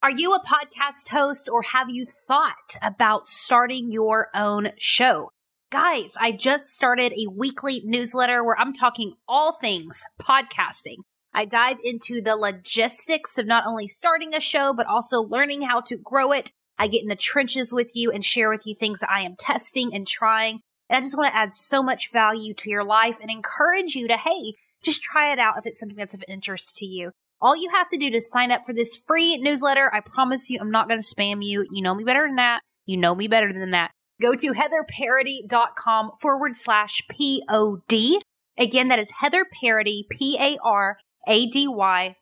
Are 0.00 0.12
you 0.12 0.32
a 0.32 0.40
podcast 0.40 1.08
host 1.10 1.48
or 1.52 1.62
have 1.62 1.90
you 1.90 2.06
thought 2.06 2.76
about 2.80 3.26
starting 3.26 3.90
your 3.90 4.28
own 4.32 4.70
show? 4.78 5.32
Guys, 5.72 6.14
I 6.20 6.30
just 6.30 6.66
started 6.66 7.12
a 7.14 7.26
weekly 7.28 7.82
newsletter 7.84 8.44
where 8.44 8.56
I'm 8.56 8.72
talking 8.72 9.14
all 9.26 9.54
things 9.54 10.04
podcasting. 10.22 10.98
I 11.34 11.46
dive 11.46 11.78
into 11.82 12.20
the 12.20 12.36
logistics 12.36 13.38
of 13.38 13.48
not 13.48 13.64
only 13.66 13.88
starting 13.88 14.36
a 14.36 14.40
show, 14.40 14.72
but 14.72 14.86
also 14.86 15.18
learning 15.18 15.62
how 15.62 15.80
to 15.80 15.96
grow 15.96 16.30
it. 16.30 16.52
I 16.78 16.86
get 16.86 17.02
in 17.02 17.08
the 17.08 17.16
trenches 17.16 17.74
with 17.74 17.90
you 17.96 18.12
and 18.12 18.24
share 18.24 18.50
with 18.50 18.68
you 18.68 18.76
things 18.76 19.00
I 19.02 19.22
am 19.22 19.34
testing 19.36 19.92
and 19.92 20.06
trying. 20.06 20.60
And 20.88 20.96
I 20.96 21.00
just 21.00 21.18
want 21.18 21.32
to 21.32 21.36
add 21.36 21.52
so 21.52 21.82
much 21.82 22.12
value 22.12 22.54
to 22.54 22.70
your 22.70 22.84
life 22.84 23.18
and 23.20 23.32
encourage 23.32 23.96
you 23.96 24.06
to, 24.06 24.16
hey, 24.16 24.54
just 24.80 25.02
try 25.02 25.32
it 25.32 25.40
out 25.40 25.58
if 25.58 25.66
it's 25.66 25.80
something 25.80 25.98
that's 25.98 26.14
of 26.14 26.22
interest 26.28 26.76
to 26.76 26.86
you. 26.86 27.10
All 27.40 27.56
you 27.56 27.70
have 27.70 27.88
to 27.90 27.96
do 27.96 28.10
to 28.10 28.20
sign 28.20 28.50
up 28.50 28.66
for 28.66 28.72
this 28.72 28.96
free 28.96 29.36
newsletter, 29.36 29.90
I 29.94 30.00
promise 30.00 30.50
you, 30.50 30.58
I'm 30.60 30.72
not 30.72 30.88
going 30.88 31.00
to 31.00 31.06
spam 31.06 31.44
you. 31.44 31.66
You 31.70 31.82
know 31.82 31.94
me 31.94 32.02
better 32.02 32.26
than 32.26 32.36
that. 32.36 32.60
You 32.84 32.96
know 32.96 33.14
me 33.14 33.28
better 33.28 33.52
than 33.52 33.70
that. 33.70 33.92
Go 34.20 34.34
to 34.34 34.52
heatherparady.com 34.52 36.12
forward 36.20 36.56
slash 36.56 37.02
POD. 37.08 38.22
Again, 38.58 38.88
that 38.88 38.98
is 38.98 39.12
Heather 39.20 39.44
Parady, 39.44 40.02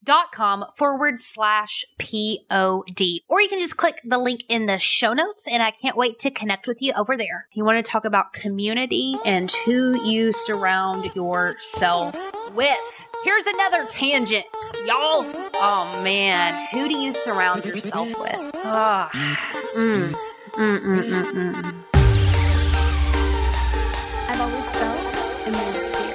dot 0.04 0.32
com 0.32 0.64
forward 0.76 1.18
slash 1.18 1.84
P-O-D. 1.98 3.22
Or 3.28 3.40
you 3.40 3.48
can 3.48 3.60
just 3.60 3.78
click 3.78 4.00
the 4.04 4.18
link 4.18 4.42
in 4.50 4.66
the 4.66 4.78
show 4.78 5.14
notes 5.14 5.48
and 5.48 5.62
I 5.62 5.70
can't 5.70 5.96
wait 5.96 6.18
to 6.18 6.30
connect 6.30 6.66
with 6.66 6.82
you 6.82 6.92
over 6.92 7.16
there. 7.16 7.46
You 7.54 7.64
want 7.64 7.82
to 7.82 7.90
talk 7.90 8.04
about 8.04 8.34
community 8.34 9.16
and 9.24 9.50
who 9.64 10.04
you 10.04 10.32
surround 10.32 11.14
yourself 11.14 12.16
with. 12.54 13.08
Here's 13.26 13.46
another 13.46 13.84
tangent, 13.86 14.44
y'all. 14.84 15.26
Oh 15.56 16.00
man, 16.04 16.68
who 16.70 16.86
do 16.86 16.96
you 16.96 17.12
surround 17.12 17.64
yourself 17.64 18.08
with? 18.20 18.36
Ah, 18.62 19.10
mm, 19.74 20.14
mm, 20.52 20.78
mm, 20.78 20.94
mm, 20.94 21.32
mm. 21.32 21.74
I've 24.28 24.40
always 24.40 24.70
felt 24.70 25.44
immense 25.44 25.88
fear. 25.96 26.14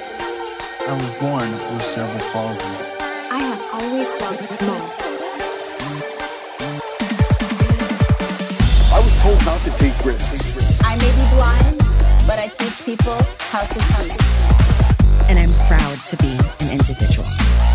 I 0.88 0.92
was 0.94 1.10
born 1.20 1.52
with 1.52 1.84
cerebral 1.92 2.18
palsy. 2.32 2.64
I 3.30 3.40
have 3.42 3.62
always 3.74 4.08
felt 4.16 4.40
small. 4.40 4.80
I 8.90 9.00
was 9.04 9.14
told 9.20 9.44
not 9.44 9.60
to 9.64 9.70
take 9.76 10.02
risks. 10.02 10.80
I 10.82 10.96
may 10.96 11.10
be 11.10 11.26
blind, 11.36 11.76
but 12.26 12.38
I 12.38 12.48
teach 12.48 12.82
people 12.86 13.18
how 13.38 13.66
to 13.66 13.80
see. 13.82 15.01
And 15.32 15.40
I'm 15.40 15.66
proud 15.66 15.98
to 16.06 16.16
be 16.18 16.28
an 16.60 16.70
individual. 16.70 17.26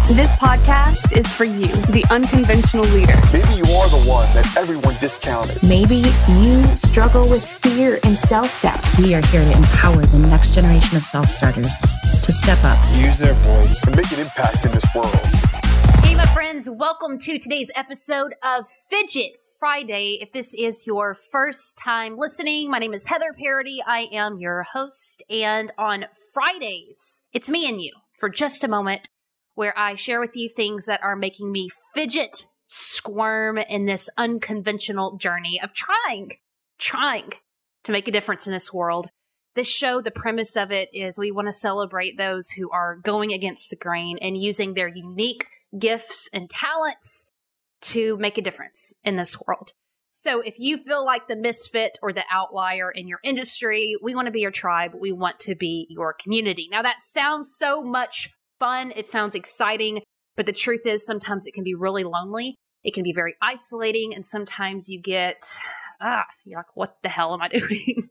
This 0.09 0.31
podcast 0.33 1.17
is 1.17 1.27
for 1.27 1.44
you, 1.44 1.67
the 1.89 2.05
unconventional 2.11 2.86
leader. 2.94 3.17
Maybe 3.33 3.55
you 3.55 3.66
are 3.75 3.89
the 3.89 4.05
one 4.08 4.31
that 4.36 4.55
everyone 4.55 4.95
discounted. 5.02 5.64
Maybe 5.64 6.03
you 6.39 6.64
struggle 6.77 7.27
with 7.27 7.47
fear 7.49 7.99
and 8.03 8.17
self 8.17 8.61
doubt. 8.61 8.86
We 8.99 9.16
are 9.16 9.25
here 9.27 9.44
to 9.44 9.58
empower 9.58 10.05
the 10.05 10.19
next 10.19 10.53
generation 10.53 10.97
of 10.97 11.03
self 11.03 11.30
starters 11.31 11.73
to 12.22 12.31
step 12.31 12.64
up. 12.64 12.77
Use 12.95 13.17
their 13.17 13.33
voice. 13.33 13.83
And 13.86 13.95
make 13.95 14.11
an 14.11 14.19
impact 14.19 14.64
in 14.64 14.71
this 14.71 14.86
world. 14.94 15.56
Friends, 16.58 16.72
welcome 16.72 17.19
to 17.19 17.38
today's 17.38 17.69
episode 17.75 18.33
of 18.41 18.66
Fidget 18.67 19.33
Friday. 19.59 20.17
If 20.22 20.31
this 20.31 20.55
is 20.55 20.88
your 20.88 21.14
first 21.14 21.77
time 21.77 22.17
listening, 22.17 22.72
my 22.72 22.80
name 22.80 22.95
is 22.95 23.05
Heather 23.05 23.31
Parady. 23.39 23.77
I 23.86 24.08
am 24.11 24.39
your 24.39 24.64
host. 24.64 25.22
And 25.30 25.72
on 25.77 26.08
Fridays, 26.33 27.25
it's 27.31 27.47
me 27.47 27.69
and 27.69 27.80
you 27.80 27.91
for 28.17 28.27
just 28.27 28.64
a 28.64 28.67
moment 28.67 29.08
where 29.53 29.77
I 29.77 29.94
share 29.94 30.19
with 30.19 30.36
you 30.36 30.49
things 30.49 30.88
that 30.88 31.03
are 31.03 31.16
making 31.16 31.52
me 31.52 31.69
fidget, 31.94 32.47
squirm 32.66 33.59
in 33.59 33.86
this 33.86 34.09
unconventional 34.17 35.17
journey 35.17 35.61
of 35.61 35.75
trying, 35.75 36.38
trying 36.80 37.33
to 37.83 37.92
make 37.92 38.08
a 38.08 38.11
difference 38.11 38.47
in 38.47 38.53
this 38.53 38.73
world. 38.73 39.09
This 39.53 39.69
show, 39.69 40.02
the 40.02 40.09
premise 40.09 40.58
of 40.58 40.71
it 40.71 40.89
is 40.92 41.19
we 41.19 41.30
want 41.30 41.49
to 41.49 41.53
celebrate 41.53 42.17
those 42.17 42.49
who 42.49 42.71
are 42.71 42.95
going 42.95 43.31
against 43.31 43.70
the 43.70 43.76
grain 43.76 44.17
and 44.20 44.42
using 44.42 44.73
their 44.73 44.87
unique 44.87 45.45
gifts 45.78 46.30
and 46.33 46.50
talents 46.50 47.26
to 47.82 48.17
make 48.17 48.38
a 48.38 48.42
difference 48.42 48.94
in 49.04 49.16
this 49.16 49.39
world. 49.45 49.72
So 50.11 50.42
if 50.42 50.58
you 50.58 50.78
feel 50.78 51.05
like 51.05 51.28
the 51.28 51.36
misfit 51.36 52.00
or 52.02 52.11
the 52.11 52.23
outlier 52.32 52.89
in 52.89 53.08
your 53.08 53.20
industry, 53.23 53.95
we 54.02 54.16
want 54.16 54.26
to 54.26 54.32
be 54.32 54.42
your 54.42 54.52
tribe. 54.52 54.94
We 55.00 55.11
want 55.11 55.39
to 55.42 55.55
be 55.55 55.86
your 55.89 56.14
community. 56.14 56.67
Now 56.72 56.82
that 56.82 57.02
sounds 57.02 57.55
so 57.55 57.83
much 57.83 58.30
fun. 58.60 58.92
It 58.95 59.08
sounds 59.08 59.36
exciting, 59.36 60.02
but 60.36 60.48
the 60.48 60.54
truth 60.54 60.82
is 60.86 61.05
sometimes 61.05 61.45
it 61.45 61.54
can 61.54 61.64
be 61.64 61.76
really 61.76 62.04
lonely. 62.04 62.55
It 62.84 62.95
can 62.95 63.04
be 63.04 63.14
very 63.14 63.36
isolating 63.42 64.14
and 64.16 64.26
sometimes 64.26 64.89
you 64.89 64.99
get 64.99 65.45
ah, 66.02 66.25
you're 66.45 66.59
like, 66.59 66.75
what 66.75 66.97
the 67.03 67.09
hell 67.09 67.33
am 67.33 67.41
I 67.41 67.47
doing? 67.49 68.09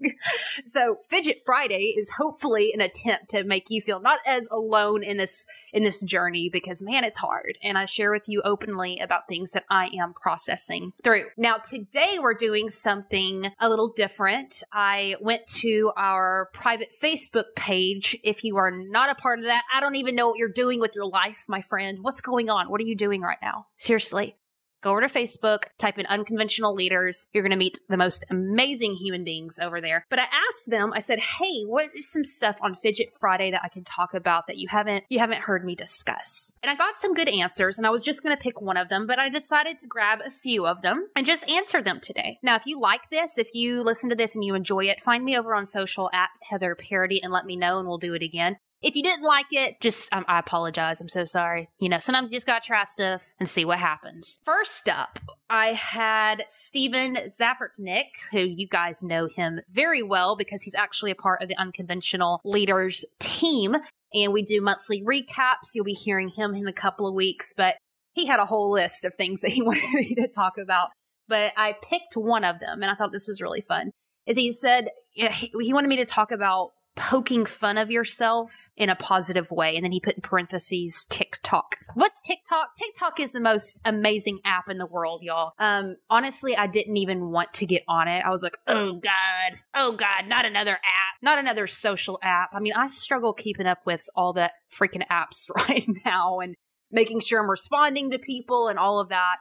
so 0.66 0.98
Fidget 1.08 1.42
Friday 1.44 1.94
is 1.96 2.10
hopefully 2.10 2.72
an 2.72 2.80
attempt 2.80 3.30
to 3.30 3.44
make 3.44 3.66
you 3.70 3.80
feel 3.80 4.00
not 4.00 4.20
as 4.26 4.48
alone 4.50 5.02
in 5.02 5.16
this 5.16 5.46
in 5.72 5.82
this 5.82 6.00
journey 6.00 6.48
because 6.48 6.82
man, 6.82 7.04
it's 7.04 7.18
hard. 7.18 7.58
And 7.62 7.76
I 7.76 7.84
share 7.84 8.10
with 8.10 8.28
you 8.28 8.42
openly 8.42 8.98
about 8.98 9.28
things 9.28 9.52
that 9.52 9.64
I 9.70 9.90
am 9.98 10.14
processing 10.14 10.92
through. 11.02 11.24
Now 11.36 11.56
today 11.56 12.16
we're 12.18 12.34
doing 12.34 12.68
something 12.68 13.52
a 13.60 13.68
little 13.68 13.92
different. 13.94 14.62
I 14.72 15.16
went 15.20 15.46
to 15.58 15.92
our 15.96 16.50
private 16.52 16.92
Facebook 17.02 17.54
page. 17.54 18.16
If 18.22 18.44
you 18.44 18.56
are 18.56 18.70
not 18.70 19.10
a 19.10 19.14
part 19.14 19.38
of 19.38 19.44
that, 19.44 19.62
I 19.72 19.80
don't 19.80 19.96
even 19.96 20.14
know 20.14 20.28
what 20.28 20.38
you're 20.38 20.48
doing 20.48 20.80
with 20.80 20.94
your 20.94 21.06
life, 21.06 21.44
my 21.48 21.60
friend. 21.60 21.98
What's 22.00 22.20
going 22.20 22.50
on? 22.50 22.70
What 22.70 22.80
are 22.80 22.84
you 22.84 22.96
doing 22.96 23.20
right 23.20 23.38
now? 23.42 23.66
Seriously 23.76 24.36
go 24.82 24.90
over 24.90 25.00
to 25.00 25.06
Facebook, 25.06 25.64
type 25.78 25.98
in 25.98 26.06
unconventional 26.06 26.74
leaders. 26.74 27.26
You're 27.32 27.42
going 27.42 27.50
to 27.50 27.56
meet 27.56 27.78
the 27.88 27.96
most 27.96 28.24
amazing 28.30 28.94
human 28.94 29.24
beings 29.24 29.58
over 29.60 29.80
there. 29.80 30.04
But 30.10 30.18
I 30.18 30.24
asked 30.24 30.68
them, 30.68 30.92
I 30.94 31.00
said, 31.00 31.18
Hey, 31.18 31.62
what 31.64 31.90
is 31.94 32.10
some 32.10 32.24
stuff 32.24 32.58
on 32.62 32.74
Fidget 32.74 33.08
Friday 33.18 33.50
that 33.50 33.62
I 33.64 33.68
can 33.68 33.84
talk 33.84 34.14
about 34.14 34.46
that 34.46 34.58
you 34.58 34.68
haven't, 34.68 35.04
you 35.08 35.18
haven't 35.18 35.42
heard 35.42 35.64
me 35.64 35.74
discuss? 35.74 36.52
And 36.62 36.70
I 36.70 36.74
got 36.74 36.96
some 36.96 37.14
good 37.14 37.28
answers 37.28 37.78
and 37.78 37.86
I 37.86 37.90
was 37.90 38.04
just 38.04 38.22
going 38.22 38.36
to 38.36 38.42
pick 38.42 38.60
one 38.60 38.76
of 38.76 38.88
them, 38.88 39.06
but 39.06 39.18
I 39.18 39.28
decided 39.28 39.78
to 39.78 39.86
grab 39.86 40.20
a 40.24 40.30
few 40.30 40.66
of 40.66 40.82
them 40.82 41.08
and 41.16 41.26
just 41.26 41.48
answer 41.48 41.82
them 41.82 42.00
today. 42.00 42.38
Now, 42.42 42.56
if 42.56 42.66
you 42.66 42.80
like 42.80 43.10
this, 43.10 43.38
if 43.38 43.48
you 43.54 43.82
listen 43.82 44.10
to 44.10 44.16
this 44.16 44.34
and 44.34 44.44
you 44.44 44.54
enjoy 44.54 44.86
it, 44.86 45.00
find 45.00 45.24
me 45.24 45.36
over 45.36 45.54
on 45.54 45.66
social 45.66 46.10
at 46.12 46.30
Heather 46.48 46.76
Parady 46.76 47.20
and 47.22 47.32
let 47.32 47.46
me 47.46 47.56
know 47.56 47.78
and 47.78 47.88
we'll 47.88 47.98
do 47.98 48.14
it 48.14 48.22
again. 48.22 48.56
If 48.82 48.94
you 48.94 49.02
didn't 49.02 49.24
like 49.24 49.46
it, 49.52 49.80
just 49.80 50.12
um, 50.12 50.24
I 50.28 50.38
apologize. 50.38 51.00
I'm 51.00 51.08
so 51.08 51.24
sorry. 51.24 51.68
You 51.78 51.88
know, 51.88 51.98
sometimes 51.98 52.30
you 52.30 52.36
just 52.36 52.46
got 52.46 52.62
to 52.62 52.66
try 52.66 52.84
stuff 52.84 53.32
and 53.40 53.48
see 53.48 53.64
what 53.64 53.78
happens. 53.78 54.38
First 54.44 54.88
up, 54.88 55.18
I 55.48 55.68
had 55.68 56.44
Steven 56.48 57.16
Zafertnik, 57.26 58.10
who 58.32 58.40
you 58.40 58.68
guys 58.68 59.02
know 59.02 59.28
him 59.28 59.60
very 59.70 60.02
well 60.02 60.36
because 60.36 60.62
he's 60.62 60.74
actually 60.74 61.10
a 61.10 61.16
part 61.16 61.42
of 61.42 61.48
the 61.48 61.58
Unconventional 61.58 62.40
Leaders 62.44 63.04
team. 63.18 63.76
And 64.12 64.32
we 64.32 64.42
do 64.42 64.60
monthly 64.60 65.02
recaps. 65.02 65.74
You'll 65.74 65.84
be 65.84 65.92
hearing 65.92 66.28
him 66.28 66.54
in 66.54 66.68
a 66.68 66.72
couple 66.72 67.06
of 67.06 67.14
weeks, 67.14 67.54
but 67.56 67.76
he 68.12 68.26
had 68.26 68.40
a 68.40 68.44
whole 68.44 68.70
list 68.70 69.04
of 69.04 69.14
things 69.14 69.40
that 69.40 69.52
he 69.52 69.62
wanted 69.62 69.92
me 69.94 70.14
to 70.16 70.28
talk 70.28 70.58
about. 70.58 70.90
But 71.28 71.52
I 71.56 71.74
picked 71.82 72.14
one 72.14 72.44
of 72.44 72.60
them 72.60 72.82
and 72.82 72.90
I 72.90 72.94
thought 72.94 73.12
this 73.12 73.28
was 73.28 73.40
really 73.40 73.62
fun. 73.62 73.90
Is 74.26 74.36
he 74.36 74.52
said 74.52 74.88
he 75.12 75.72
wanted 75.72 75.88
me 75.88 75.96
to 75.96 76.04
talk 76.04 76.32
about 76.32 76.70
poking 76.96 77.44
fun 77.44 77.78
of 77.78 77.90
yourself 77.90 78.70
in 78.76 78.88
a 78.88 78.96
positive 78.96 79.50
way. 79.50 79.76
And 79.76 79.84
then 79.84 79.92
he 79.92 80.00
put 80.00 80.16
in 80.16 80.22
parentheses 80.22 81.06
TikTok. 81.08 81.76
What's 81.94 82.22
TikTok? 82.22 82.70
TikTok 82.76 83.20
is 83.20 83.32
the 83.32 83.40
most 83.40 83.80
amazing 83.84 84.40
app 84.44 84.68
in 84.68 84.78
the 84.78 84.86
world, 84.86 85.22
y'all. 85.22 85.52
Um, 85.58 85.96
honestly, 86.10 86.56
I 86.56 86.66
didn't 86.66 86.96
even 86.96 87.30
want 87.30 87.52
to 87.54 87.66
get 87.66 87.82
on 87.86 88.08
it. 88.08 88.24
I 88.24 88.30
was 88.30 88.42
like, 88.42 88.58
oh 88.66 88.94
God, 88.94 89.60
oh 89.74 89.92
God, 89.92 90.26
not 90.26 90.46
another 90.46 90.72
app, 90.74 91.22
not 91.22 91.38
another 91.38 91.66
social 91.66 92.18
app. 92.22 92.50
I 92.52 92.60
mean, 92.60 92.72
I 92.74 92.86
struggle 92.86 93.32
keeping 93.32 93.66
up 93.66 93.80
with 93.84 94.08
all 94.16 94.32
the 94.32 94.50
freaking 94.72 95.06
apps 95.08 95.48
right 95.68 95.86
now 96.04 96.40
and 96.40 96.56
making 96.90 97.20
sure 97.20 97.40
I'm 97.40 97.50
responding 97.50 98.10
to 98.10 98.18
people 98.18 98.68
and 98.68 98.78
all 98.78 99.00
of 99.00 99.10
that. 99.10 99.36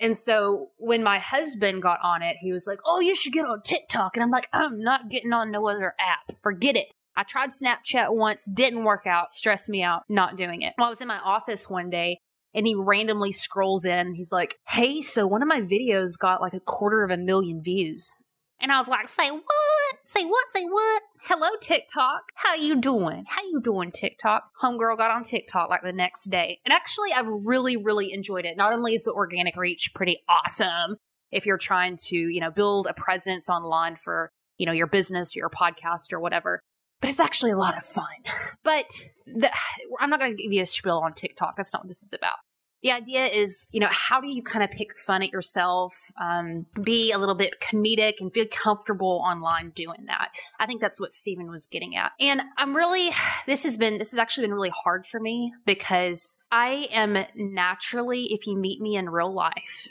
And 0.00 0.16
so 0.16 0.70
when 0.78 1.02
my 1.02 1.18
husband 1.18 1.82
got 1.82 1.98
on 2.02 2.22
it, 2.22 2.36
he 2.40 2.52
was 2.52 2.66
like, 2.66 2.80
Oh, 2.84 3.00
you 3.00 3.14
should 3.14 3.32
get 3.32 3.46
on 3.46 3.62
TikTok. 3.62 4.16
And 4.16 4.24
I'm 4.24 4.30
like, 4.30 4.48
I'm 4.52 4.80
not 4.80 5.10
getting 5.10 5.32
on 5.32 5.50
no 5.50 5.68
other 5.68 5.94
app. 6.00 6.32
Forget 6.42 6.76
it. 6.76 6.86
I 7.16 7.22
tried 7.22 7.50
Snapchat 7.50 8.14
once, 8.14 8.46
didn't 8.46 8.84
work 8.84 9.06
out, 9.06 9.32
stressed 9.32 9.68
me 9.68 9.82
out, 9.82 10.04
not 10.08 10.36
doing 10.36 10.62
it. 10.62 10.72
Well, 10.78 10.86
I 10.86 10.90
was 10.90 11.02
in 11.02 11.08
my 11.08 11.18
office 11.18 11.68
one 11.68 11.90
day 11.90 12.18
and 12.54 12.66
he 12.66 12.74
randomly 12.74 13.30
scrolls 13.30 13.84
in 13.84 14.14
he's 14.14 14.32
like, 14.32 14.56
Hey, 14.68 15.02
so 15.02 15.26
one 15.26 15.42
of 15.42 15.48
my 15.48 15.60
videos 15.60 16.18
got 16.18 16.40
like 16.40 16.54
a 16.54 16.60
quarter 16.60 17.04
of 17.04 17.10
a 17.10 17.18
million 17.18 17.62
views. 17.62 18.26
And 18.58 18.72
I 18.72 18.78
was 18.78 18.88
like, 18.88 19.06
Say 19.06 19.30
what? 19.30 19.44
Say 20.04 20.24
what? 20.24 20.50
Say 20.50 20.64
what? 20.64 21.02
Hello, 21.22 21.48
TikTok. 21.60 22.32
How 22.34 22.54
you 22.54 22.80
doing? 22.80 23.24
How 23.28 23.42
you 23.42 23.60
doing, 23.60 23.92
TikTok? 23.92 24.44
Homegirl 24.62 24.96
got 24.96 25.10
on 25.10 25.22
TikTok 25.22 25.68
like 25.70 25.82
the 25.82 25.92
next 25.92 26.24
day. 26.30 26.60
And 26.64 26.72
actually, 26.72 27.12
I've 27.12 27.26
really, 27.44 27.76
really 27.76 28.12
enjoyed 28.12 28.44
it. 28.44 28.56
Not 28.56 28.72
only 28.72 28.94
is 28.94 29.04
the 29.04 29.12
organic 29.12 29.56
reach 29.56 29.92
pretty 29.94 30.22
awesome 30.28 30.96
if 31.30 31.46
you're 31.46 31.58
trying 31.58 31.96
to, 32.08 32.16
you 32.16 32.40
know, 32.40 32.50
build 32.50 32.86
a 32.88 32.94
presence 32.94 33.48
online 33.48 33.96
for, 33.96 34.30
you 34.58 34.66
know, 34.66 34.72
your 34.72 34.86
business, 34.86 35.36
your 35.36 35.50
podcast 35.50 36.12
or 36.12 36.20
whatever, 36.20 36.60
but 37.00 37.10
it's 37.10 37.20
actually 37.20 37.50
a 37.50 37.56
lot 37.56 37.76
of 37.76 37.84
fun. 37.84 38.06
But 38.62 38.92
the, 39.26 39.50
I'm 40.00 40.10
not 40.10 40.20
going 40.20 40.36
to 40.36 40.42
give 40.42 40.52
you 40.52 40.62
a 40.62 40.66
spiel 40.66 40.98
on 40.98 41.14
TikTok. 41.14 41.56
That's 41.56 41.72
not 41.72 41.84
what 41.84 41.88
this 41.88 42.02
is 42.02 42.12
about. 42.12 42.34
The 42.82 42.90
idea 42.90 43.26
is, 43.26 43.66
you 43.70 43.80
know, 43.80 43.88
how 43.90 44.20
do 44.20 44.28
you 44.28 44.42
kind 44.42 44.64
of 44.64 44.70
pick 44.70 44.96
fun 44.96 45.22
at 45.22 45.32
yourself, 45.32 45.94
um, 46.20 46.66
be 46.82 47.12
a 47.12 47.18
little 47.18 47.34
bit 47.34 47.60
comedic 47.60 48.14
and 48.20 48.32
feel 48.32 48.46
comfortable 48.50 49.22
online 49.24 49.70
doing 49.70 50.06
that? 50.06 50.32
I 50.58 50.66
think 50.66 50.80
that's 50.80 51.00
what 51.00 51.12
Stephen 51.12 51.50
was 51.50 51.66
getting 51.66 51.96
at. 51.96 52.12
And 52.18 52.42
I'm 52.56 52.74
really, 52.74 53.10
this 53.46 53.64
has 53.64 53.76
been, 53.76 53.98
this 53.98 54.12
has 54.12 54.18
actually 54.18 54.46
been 54.46 54.54
really 54.54 54.72
hard 54.74 55.06
for 55.06 55.20
me 55.20 55.52
because 55.66 56.38
I 56.50 56.88
am 56.90 57.18
naturally, 57.34 58.32
if 58.32 58.46
you 58.46 58.56
meet 58.56 58.80
me 58.80 58.96
in 58.96 59.08
real 59.08 59.32
life, 59.32 59.88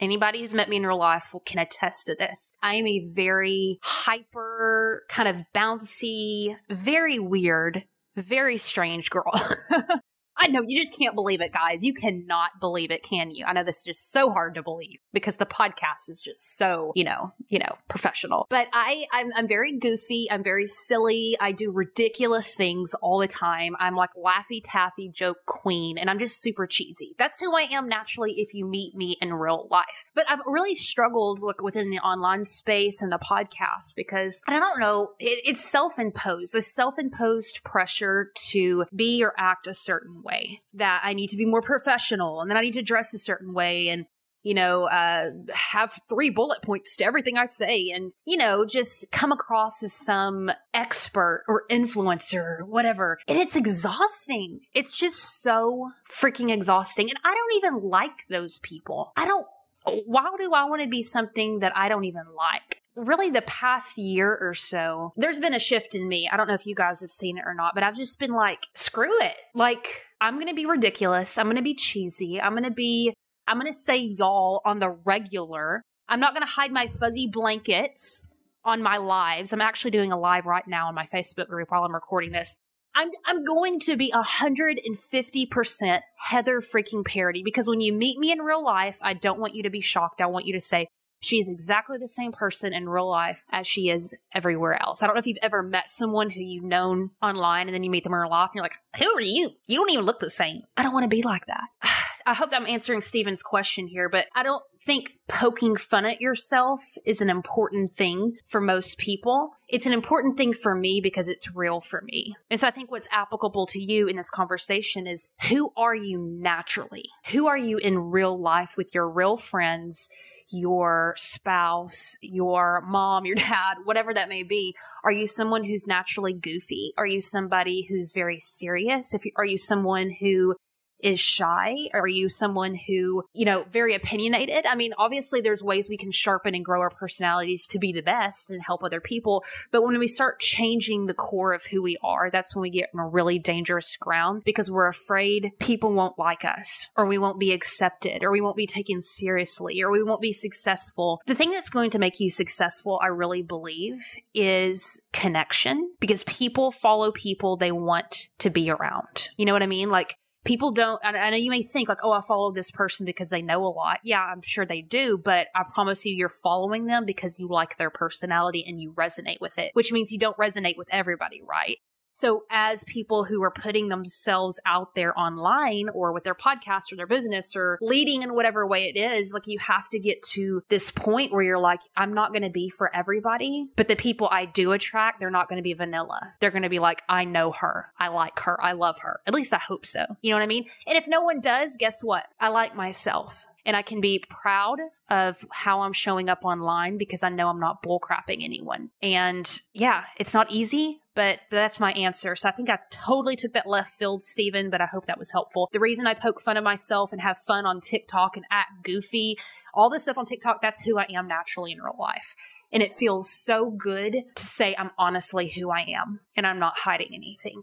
Anybody 0.00 0.40
who's 0.40 0.52
met 0.52 0.68
me 0.68 0.78
in 0.78 0.84
real 0.84 0.98
life 0.98 1.32
can 1.46 1.60
attest 1.60 2.08
to 2.08 2.16
this. 2.16 2.56
I 2.60 2.74
am 2.74 2.88
a 2.88 3.00
very 3.14 3.78
hyper, 3.84 5.04
kind 5.08 5.28
of 5.28 5.44
bouncy, 5.54 6.56
very 6.68 7.20
weird, 7.20 7.84
very 8.16 8.56
strange 8.56 9.10
girl. 9.10 9.30
I 10.42 10.48
know 10.48 10.64
you 10.66 10.76
just 10.76 10.98
can't 10.98 11.14
believe 11.14 11.40
it, 11.40 11.52
guys. 11.52 11.84
You 11.84 11.94
cannot 11.94 12.58
believe 12.58 12.90
it, 12.90 13.04
can 13.04 13.30
you? 13.30 13.44
I 13.44 13.52
know 13.52 13.62
this 13.62 13.76
is 13.76 13.84
just 13.84 14.10
so 14.10 14.32
hard 14.32 14.56
to 14.56 14.62
believe 14.62 14.98
because 15.12 15.36
the 15.36 15.46
podcast 15.46 16.08
is 16.08 16.20
just 16.20 16.56
so, 16.56 16.90
you 16.96 17.04
know, 17.04 17.30
you 17.46 17.60
know, 17.60 17.76
professional. 17.88 18.48
But 18.50 18.66
I, 18.72 19.04
I'm, 19.12 19.30
I'm 19.36 19.46
very 19.46 19.78
goofy. 19.78 20.26
I'm 20.28 20.42
very 20.42 20.66
silly. 20.66 21.36
I 21.40 21.52
do 21.52 21.70
ridiculous 21.70 22.56
things 22.56 22.92
all 23.02 23.20
the 23.20 23.28
time. 23.28 23.76
I'm 23.78 23.94
like 23.94 24.10
laffy 24.14 24.60
taffy 24.64 25.08
joke 25.08 25.46
queen, 25.46 25.96
and 25.96 26.10
I'm 26.10 26.18
just 26.18 26.42
super 26.42 26.66
cheesy. 26.66 27.14
That's 27.18 27.38
who 27.40 27.56
I 27.56 27.68
am 27.72 27.88
naturally. 27.88 28.32
If 28.32 28.52
you 28.52 28.66
meet 28.66 28.96
me 28.96 29.16
in 29.22 29.32
real 29.32 29.68
life, 29.70 30.06
but 30.12 30.28
I've 30.28 30.40
really 30.44 30.74
struggled 30.74 31.38
like 31.40 31.62
within 31.62 31.90
the 31.90 32.00
online 32.00 32.44
space 32.44 33.00
and 33.00 33.12
the 33.12 33.18
podcast 33.20 33.94
because 33.94 34.42
I 34.48 34.58
don't 34.58 34.80
know. 34.80 35.12
It, 35.20 35.40
it's 35.44 35.64
self-imposed. 35.64 36.52
The 36.52 36.62
self-imposed 36.62 37.62
pressure 37.62 38.32
to 38.48 38.86
be 38.92 39.22
or 39.22 39.34
act 39.38 39.68
a 39.68 39.74
certain 39.74 40.20
way 40.24 40.31
way, 40.32 40.60
that 40.74 41.02
I 41.04 41.12
need 41.12 41.28
to 41.28 41.36
be 41.36 41.46
more 41.46 41.62
professional 41.62 42.40
and 42.40 42.50
then 42.50 42.56
I 42.56 42.62
need 42.62 42.74
to 42.74 42.82
dress 42.82 43.14
a 43.14 43.18
certain 43.18 43.52
way 43.52 43.88
and 43.88 44.06
you 44.42 44.54
know, 44.54 44.88
uh, 44.88 45.30
have 45.52 45.92
three 46.08 46.30
bullet 46.30 46.62
points 46.62 46.96
to 46.96 47.04
everything 47.04 47.38
I 47.38 47.44
say 47.44 47.90
and, 47.90 48.12
you 48.24 48.36
know, 48.36 48.64
just 48.64 49.10
come 49.12 49.30
across 49.30 49.82
as 49.82 49.92
some 49.92 50.50
expert 50.74 51.44
or 51.46 51.64
influencer 51.70 52.60
or 52.60 52.66
whatever. 52.66 53.18
And 53.28 53.38
it's 53.38 53.54
exhausting. 53.54 54.60
It's 54.74 54.96
just 54.96 55.42
so 55.42 55.92
freaking 56.10 56.50
exhausting. 56.50 57.08
And 57.08 57.18
I 57.24 57.32
don't 57.32 57.56
even 57.56 57.88
like 57.88 58.26
those 58.28 58.58
people. 58.58 59.12
I 59.16 59.26
don't, 59.26 59.46
why 59.84 60.28
do 60.38 60.52
I 60.52 60.64
want 60.64 60.82
to 60.82 60.88
be 60.88 61.02
something 61.02 61.60
that 61.60 61.76
I 61.76 61.88
don't 61.88 62.04
even 62.04 62.24
like? 62.36 62.81
Really 62.94 63.30
the 63.30 63.42
past 63.42 63.96
year 63.96 64.36
or 64.40 64.54
so, 64.54 65.12
there's 65.16 65.40
been 65.40 65.54
a 65.54 65.58
shift 65.58 65.94
in 65.94 66.08
me. 66.08 66.28
I 66.30 66.36
don't 66.36 66.46
know 66.46 66.54
if 66.54 66.66
you 66.66 66.74
guys 66.74 67.00
have 67.00 67.10
seen 67.10 67.38
it 67.38 67.44
or 67.46 67.54
not, 67.54 67.74
but 67.74 67.82
I've 67.82 67.96
just 67.96 68.20
been 68.20 68.32
like, 68.32 68.66
screw 68.74 69.10
it. 69.22 69.36
Like, 69.54 70.06
I'm 70.20 70.34
going 70.34 70.48
to 70.48 70.54
be 70.54 70.66
ridiculous. 70.66 71.38
I'm 71.38 71.46
going 71.46 71.56
to 71.56 71.62
be 71.62 71.74
cheesy. 71.74 72.40
I'm 72.40 72.52
going 72.52 72.64
to 72.64 72.70
be, 72.70 73.14
I'm 73.46 73.58
going 73.58 73.72
to 73.72 73.76
say 73.76 73.98
y'all 73.98 74.60
on 74.64 74.78
the 74.78 74.90
regular. 74.90 75.82
I'm 76.08 76.20
not 76.20 76.34
going 76.34 76.46
to 76.46 76.52
hide 76.52 76.70
my 76.70 76.86
fuzzy 76.86 77.26
blankets 77.26 78.26
on 78.64 78.82
my 78.82 78.98
lives. 78.98 79.52
I'm 79.52 79.60
actually 79.60 79.90
doing 79.90 80.12
a 80.12 80.18
live 80.18 80.46
right 80.46 80.66
now 80.66 80.88
on 80.88 80.94
my 80.94 81.04
Facebook 81.04 81.48
group 81.48 81.70
while 81.70 81.84
I'm 81.84 81.94
recording 81.94 82.32
this. 82.32 82.56
I'm 82.94 83.10
I'm 83.26 83.42
going 83.44 83.80
to 83.80 83.96
be 83.96 84.12
150% 84.12 86.00
Heather 86.18 86.60
freaking 86.60 87.04
Parady 87.04 87.42
because 87.42 87.66
when 87.66 87.80
you 87.80 87.92
meet 87.92 88.18
me 88.18 88.30
in 88.30 88.40
real 88.40 88.62
life, 88.62 88.98
I 89.02 89.14
don't 89.14 89.40
want 89.40 89.54
you 89.54 89.62
to 89.62 89.70
be 89.70 89.80
shocked. 89.80 90.20
I 90.20 90.26
want 90.26 90.44
you 90.44 90.52
to 90.52 90.60
say, 90.60 90.88
she 91.22 91.38
is 91.38 91.48
exactly 91.48 91.98
the 91.98 92.08
same 92.08 92.32
person 92.32 92.72
in 92.72 92.88
real 92.88 93.08
life 93.08 93.44
as 93.50 93.66
she 93.66 93.88
is 93.88 94.14
everywhere 94.34 94.80
else. 94.82 95.02
I 95.02 95.06
don't 95.06 95.14
know 95.14 95.20
if 95.20 95.26
you've 95.26 95.38
ever 95.40 95.62
met 95.62 95.90
someone 95.90 96.30
who 96.30 96.42
you've 96.42 96.64
known 96.64 97.10
online 97.22 97.68
and 97.68 97.74
then 97.74 97.84
you 97.84 97.90
meet 97.90 98.04
them 98.04 98.12
in 98.12 98.18
real 98.18 98.30
life 98.30 98.50
and 98.52 98.56
you're 98.56 98.64
like, 98.64 98.74
who 98.98 99.16
are 99.16 99.20
you? 99.20 99.50
You 99.66 99.76
don't 99.76 99.90
even 99.90 100.04
look 100.04 100.18
the 100.18 100.30
same. 100.30 100.62
I 100.76 100.82
don't 100.82 100.92
want 100.92 101.04
to 101.04 101.08
be 101.08 101.22
like 101.22 101.46
that. 101.46 101.64
I 102.26 102.34
hope 102.34 102.50
I'm 102.52 102.66
answering 102.66 103.02
Steven's 103.02 103.42
question 103.42 103.88
here, 103.88 104.08
but 104.08 104.26
I 104.34 104.42
don't 104.42 104.62
think 104.80 105.18
poking 105.28 105.76
fun 105.76 106.04
at 106.04 106.20
yourself 106.20 106.80
is 107.04 107.20
an 107.20 107.30
important 107.30 107.92
thing 107.92 108.36
for 108.46 108.60
most 108.60 108.98
people. 108.98 109.52
It's 109.68 109.86
an 109.86 109.92
important 109.92 110.36
thing 110.36 110.52
for 110.52 110.74
me 110.74 111.00
because 111.00 111.28
it's 111.28 111.54
real 111.54 111.80
for 111.80 112.02
me. 112.02 112.34
And 112.50 112.60
so 112.60 112.68
I 112.68 112.70
think 112.70 112.90
what's 112.90 113.08
applicable 113.10 113.66
to 113.66 113.80
you 113.80 114.06
in 114.06 114.16
this 114.16 114.30
conversation 114.30 115.06
is 115.06 115.30
who 115.48 115.72
are 115.76 115.94
you 115.94 116.18
naturally? 116.18 117.06
Who 117.32 117.48
are 117.48 117.58
you 117.58 117.78
in 117.78 117.98
real 117.98 118.38
life 118.38 118.76
with 118.76 118.94
your 118.94 119.08
real 119.08 119.36
friends? 119.36 120.08
Your 120.50 121.14
spouse, 121.16 122.16
your 122.20 122.82
mom, 122.82 123.24
your 123.24 123.36
dad, 123.36 123.78
whatever 123.84 124.14
that 124.14 124.28
may 124.28 124.42
be? 124.42 124.74
Are 125.04 125.12
you 125.12 125.26
someone 125.26 125.64
who's 125.64 125.86
naturally 125.86 126.32
goofy? 126.32 126.92
Are 126.96 127.06
you 127.06 127.20
somebody 127.20 127.86
who's 127.88 128.12
very 128.12 128.38
serious? 128.38 129.14
If 129.14 129.24
you, 129.24 129.32
are 129.36 129.44
you 129.44 129.58
someone 129.58 130.10
who 130.10 130.56
is 131.02 131.20
shy? 131.20 131.76
Are 131.92 132.06
you 132.06 132.28
someone 132.28 132.74
who, 132.74 133.24
you 133.32 133.44
know, 133.44 133.64
very 133.70 133.94
opinionated? 133.94 134.64
I 134.66 134.76
mean, 134.76 134.92
obviously 134.98 135.40
there's 135.40 135.62
ways 135.62 135.88
we 135.88 135.96
can 135.96 136.10
sharpen 136.10 136.54
and 136.54 136.64
grow 136.64 136.80
our 136.80 136.90
personalities 136.90 137.66
to 137.68 137.78
be 137.78 137.92
the 137.92 138.02
best 138.02 138.50
and 138.50 138.62
help 138.62 138.82
other 138.82 139.00
people. 139.00 139.44
But 139.70 139.82
when 139.82 139.98
we 139.98 140.08
start 140.08 140.40
changing 140.40 141.06
the 141.06 141.14
core 141.14 141.52
of 141.52 141.64
who 141.66 141.82
we 141.82 141.96
are, 142.02 142.30
that's 142.30 142.54
when 142.54 142.62
we 142.62 142.70
get 142.70 142.90
in 142.94 143.00
a 143.00 143.06
really 143.06 143.38
dangerous 143.38 143.96
ground 143.96 144.42
because 144.44 144.70
we're 144.70 144.88
afraid 144.88 145.50
people 145.58 145.92
won't 145.92 146.18
like 146.18 146.44
us 146.44 146.88
or 146.96 147.06
we 147.06 147.18
won't 147.18 147.40
be 147.40 147.52
accepted 147.52 148.22
or 148.22 148.30
we 148.30 148.40
won't 148.40 148.56
be 148.56 148.66
taken 148.66 149.02
seriously 149.02 149.82
or 149.82 149.90
we 149.90 150.02
won't 150.02 150.20
be 150.20 150.32
successful. 150.32 151.20
The 151.26 151.34
thing 151.34 151.50
that's 151.50 151.70
going 151.70 151.90
to 151.90 151.98
make 151.98 152.20
you 152.20 152.30
successful, 152.30 153.00
I 153.02 153.08
really 153.08 153.42
believe, 153.42 153.98
is 154.34 155.00
connection 155.12 155.92
because 156.00 156.22
people 156.24 156.70
follow 156.70 157.10
people 157.10 157.56
they 157.56 157.72
want 157.72 158.28
to 158.38 158.50
be 158.50 158.70
around. 158.70 159.30
You 159.36 159.46
know 159.46 159.52
what 159.52 159.62
I 159.62 159.66
mean? 159.66 159.90
Like 159.90 160.16
people 160.44 160.72
don't 160.72 161.00
I, 161.04 161.30
know 161.30 161.36
you 161.36 161.50
may 161.50 161.62
think 161.62 161.88
like 161.88 161.98
oh 162.02 162.12
i 162.12 162.20
follow 162.20 162.52
this 162.52 162.70
person 162.70 163.06
because 163.06 163.30
they 163.30 163.42
know 163.42 163.64
a 163.64 163.68
lot. 163.68 164.00
Yeah 164.02 164.20
i'm 164.20 164.42
sure 164.42 164.66
they 164.66 164.82
do 164.82 165.18
but 165.18 165.48
i 165.54 165.64
promise 165.64 166.04
you 166.04 166.14
you're 166.14 166.28
following 166.28 166.86
them 166.86 167.04
because 167.04 167.38
you 167.38 167.48
like 167.48 167.76
their 167.76 167.90
personality 167.90 168.64
and 168.66 168.80
you 168.80 168.92
resonate 168.92 169.40
with 169.40 169.58
it 169.58 169.70
which 169.74 169.92
means 169.92 170.12
you 170.12 170.18
don't 170.18 170.36
resonate 170.36 170.76
with 170.76 170.88
everybody 170.90 171.42
right 171.42 171.78
so, 172.14 172.44
as 172.50 172.84
people 172.84 173.24
who 173.24 173.42
are 173.42 173.50
putting 173.50 173.88
themselves 173.88 174.60
out 174.66 174.94
there 174.94 175.18
online 175.18 175.88
or 175.94 176.12
with 176.12 176.24
their 176.24 176.34
podcast 176.34 176.92
or 176.92 176.96
their 176.96 177.06
business 177.06 177.54
or 177.56 177.78
leading 177.80 178.22
in 178.22 178.34
whatever 178.34 178.66
way 178.66 178.84
it 178.84 178.98
is, 178.98 179.32
like 179.32 179.46
you 179.46 179.58
have 179.58 179.88
to 179.90 179.98
get 179.98 180.22
to 180.22 180.62
this 180.68 180.90
point 180.90 181.32
where 181.32 181.42
you're 181.42 181.58
like, 181.58 181.80
I'm 181.96 182.12
not 182.14 182.32
going 182.32 182.42
to 182.42 182.50
be 182.50 182.68
for 182.68 182.94
everybody, 182.94 183.68
but 183.76 183.88
the 183.88 183.96
people 183.96 184.28
I 184.30 184.44
do 184.44 184.72
attract, 184.72 185.20
they're 185.20 185.30
not 185.30 185.48
going 185.48 185.58
to 185.58 185.62
be 185.62 185.74
vanilla. 185.74 186.34
They're 186.40 186.50
going 186.50 186.62
to 186.62 186.68
be 186.68 186.78
like, 186.78 187.02
I 187.08 187.24
know 187.24 187.52
her. 187.52 187.92
I 187.98 188.08
like 188.08 188.38
her. 188.40 188.62
I 188.62 188.72
love 188.72 188.98
her. 189.00 189.20
At 189.26 189.34
least 189.34 189.54
I 189.54 189.58
hope 189.58 189.86
so. 189.86 190.04
You 190.20 190.30
know 190.30 190.36
what 190.36 190.44
I 190.44 190.48
mean? 190.48 190.66
And 190.86 190.96
if 190.96 191.08
no 191.08 191.22
one 191.22 191.40
does, 191.40 191.76
guess 191.76 192.02
what? 192.02 192.26
I 192.38 192.48
like 192.48 192.76
myself 192.76 193.46
and 193.64 193.76
I 193.76 193.82
can 193.82 194.00
be 194.00 194.22
proud 194.28 194.78
of 195.08 195.44
how 195.50 195.82
I'm 195.82 195.92
showing 195.92 196.28
up 196.28 196.44
online 196.44 196.98
because 196.98 197.22
I 197.22 197.28
know 197.28 197.48
I'm 197.48 197.60
not 197.60 197.82
bullcrapping 197.82 198.42
anyone. 198.42 198.90
And 199.00 199.60
yeah, 199.72 200.04
it's 200.16 200.34
not 200.34 200.50
easy, 200.50 201.00
but 201.14 201.40
that's 201.50 201.78
my 201.78 201.92
answer. 201.92 202.34
So 202.34 202.48
I 202.48 202.52
think 202.52 202.70
I 202.70 202.78
totally 202.90 203.36
took 203.36 203.52
that 203.52 203.66
left 203.66 203.90
field, 203.90 204.22
Stephen, 204.22 204.70
but 204.70 204.80
I 204.80 204.86
hope 204.86 205.06
that 205.06 205.18
was 205.18 205.30
helpful. 205.30 205.68
The 205.72 205.80
reason 205.80 206.06
I 206.06 206.14
poke 206.14 206.40
fun 206.40 206.56
of 206.56 206.64
myself 206.64 207.12
and 207.12 207.20
have 207.20 207.38
fun 207.38 207.66
on 207.66 207.80
TikTok 207.80 208.36
and 208.36 208.46
act 208.50 208.82
goofy, 208.82 209.36
all 209.74 209.90
this 209.90 210.04
stuff 210.04 210.18
on 210.18 210.24
TikTok, 210.24 210.60
that's 210.60 210.82
who 210.82 210.98
I 210.98 211.06
am 211.10 211.28
naturally 211.28 211.72
in 211.72 211.80
real 211.80 211.96
life. 211.98 212.34
And 212.72 212.82
it 212.82 212.92
feels 212.92 213.30
so 213.30 213.70
good 213.70 214.16
to 214.34 214.42
say 214.42 214.74
I'm 214.78 214.90
honestly 214.98 215.48
who 215.50 215.70
I 215.70 215.80
am 215.88 216.20
and 216.36 216.46
I'm 216.46 216.58
not 216.58 216.78
hiding 216.78 217.10
anything 217.12 217.62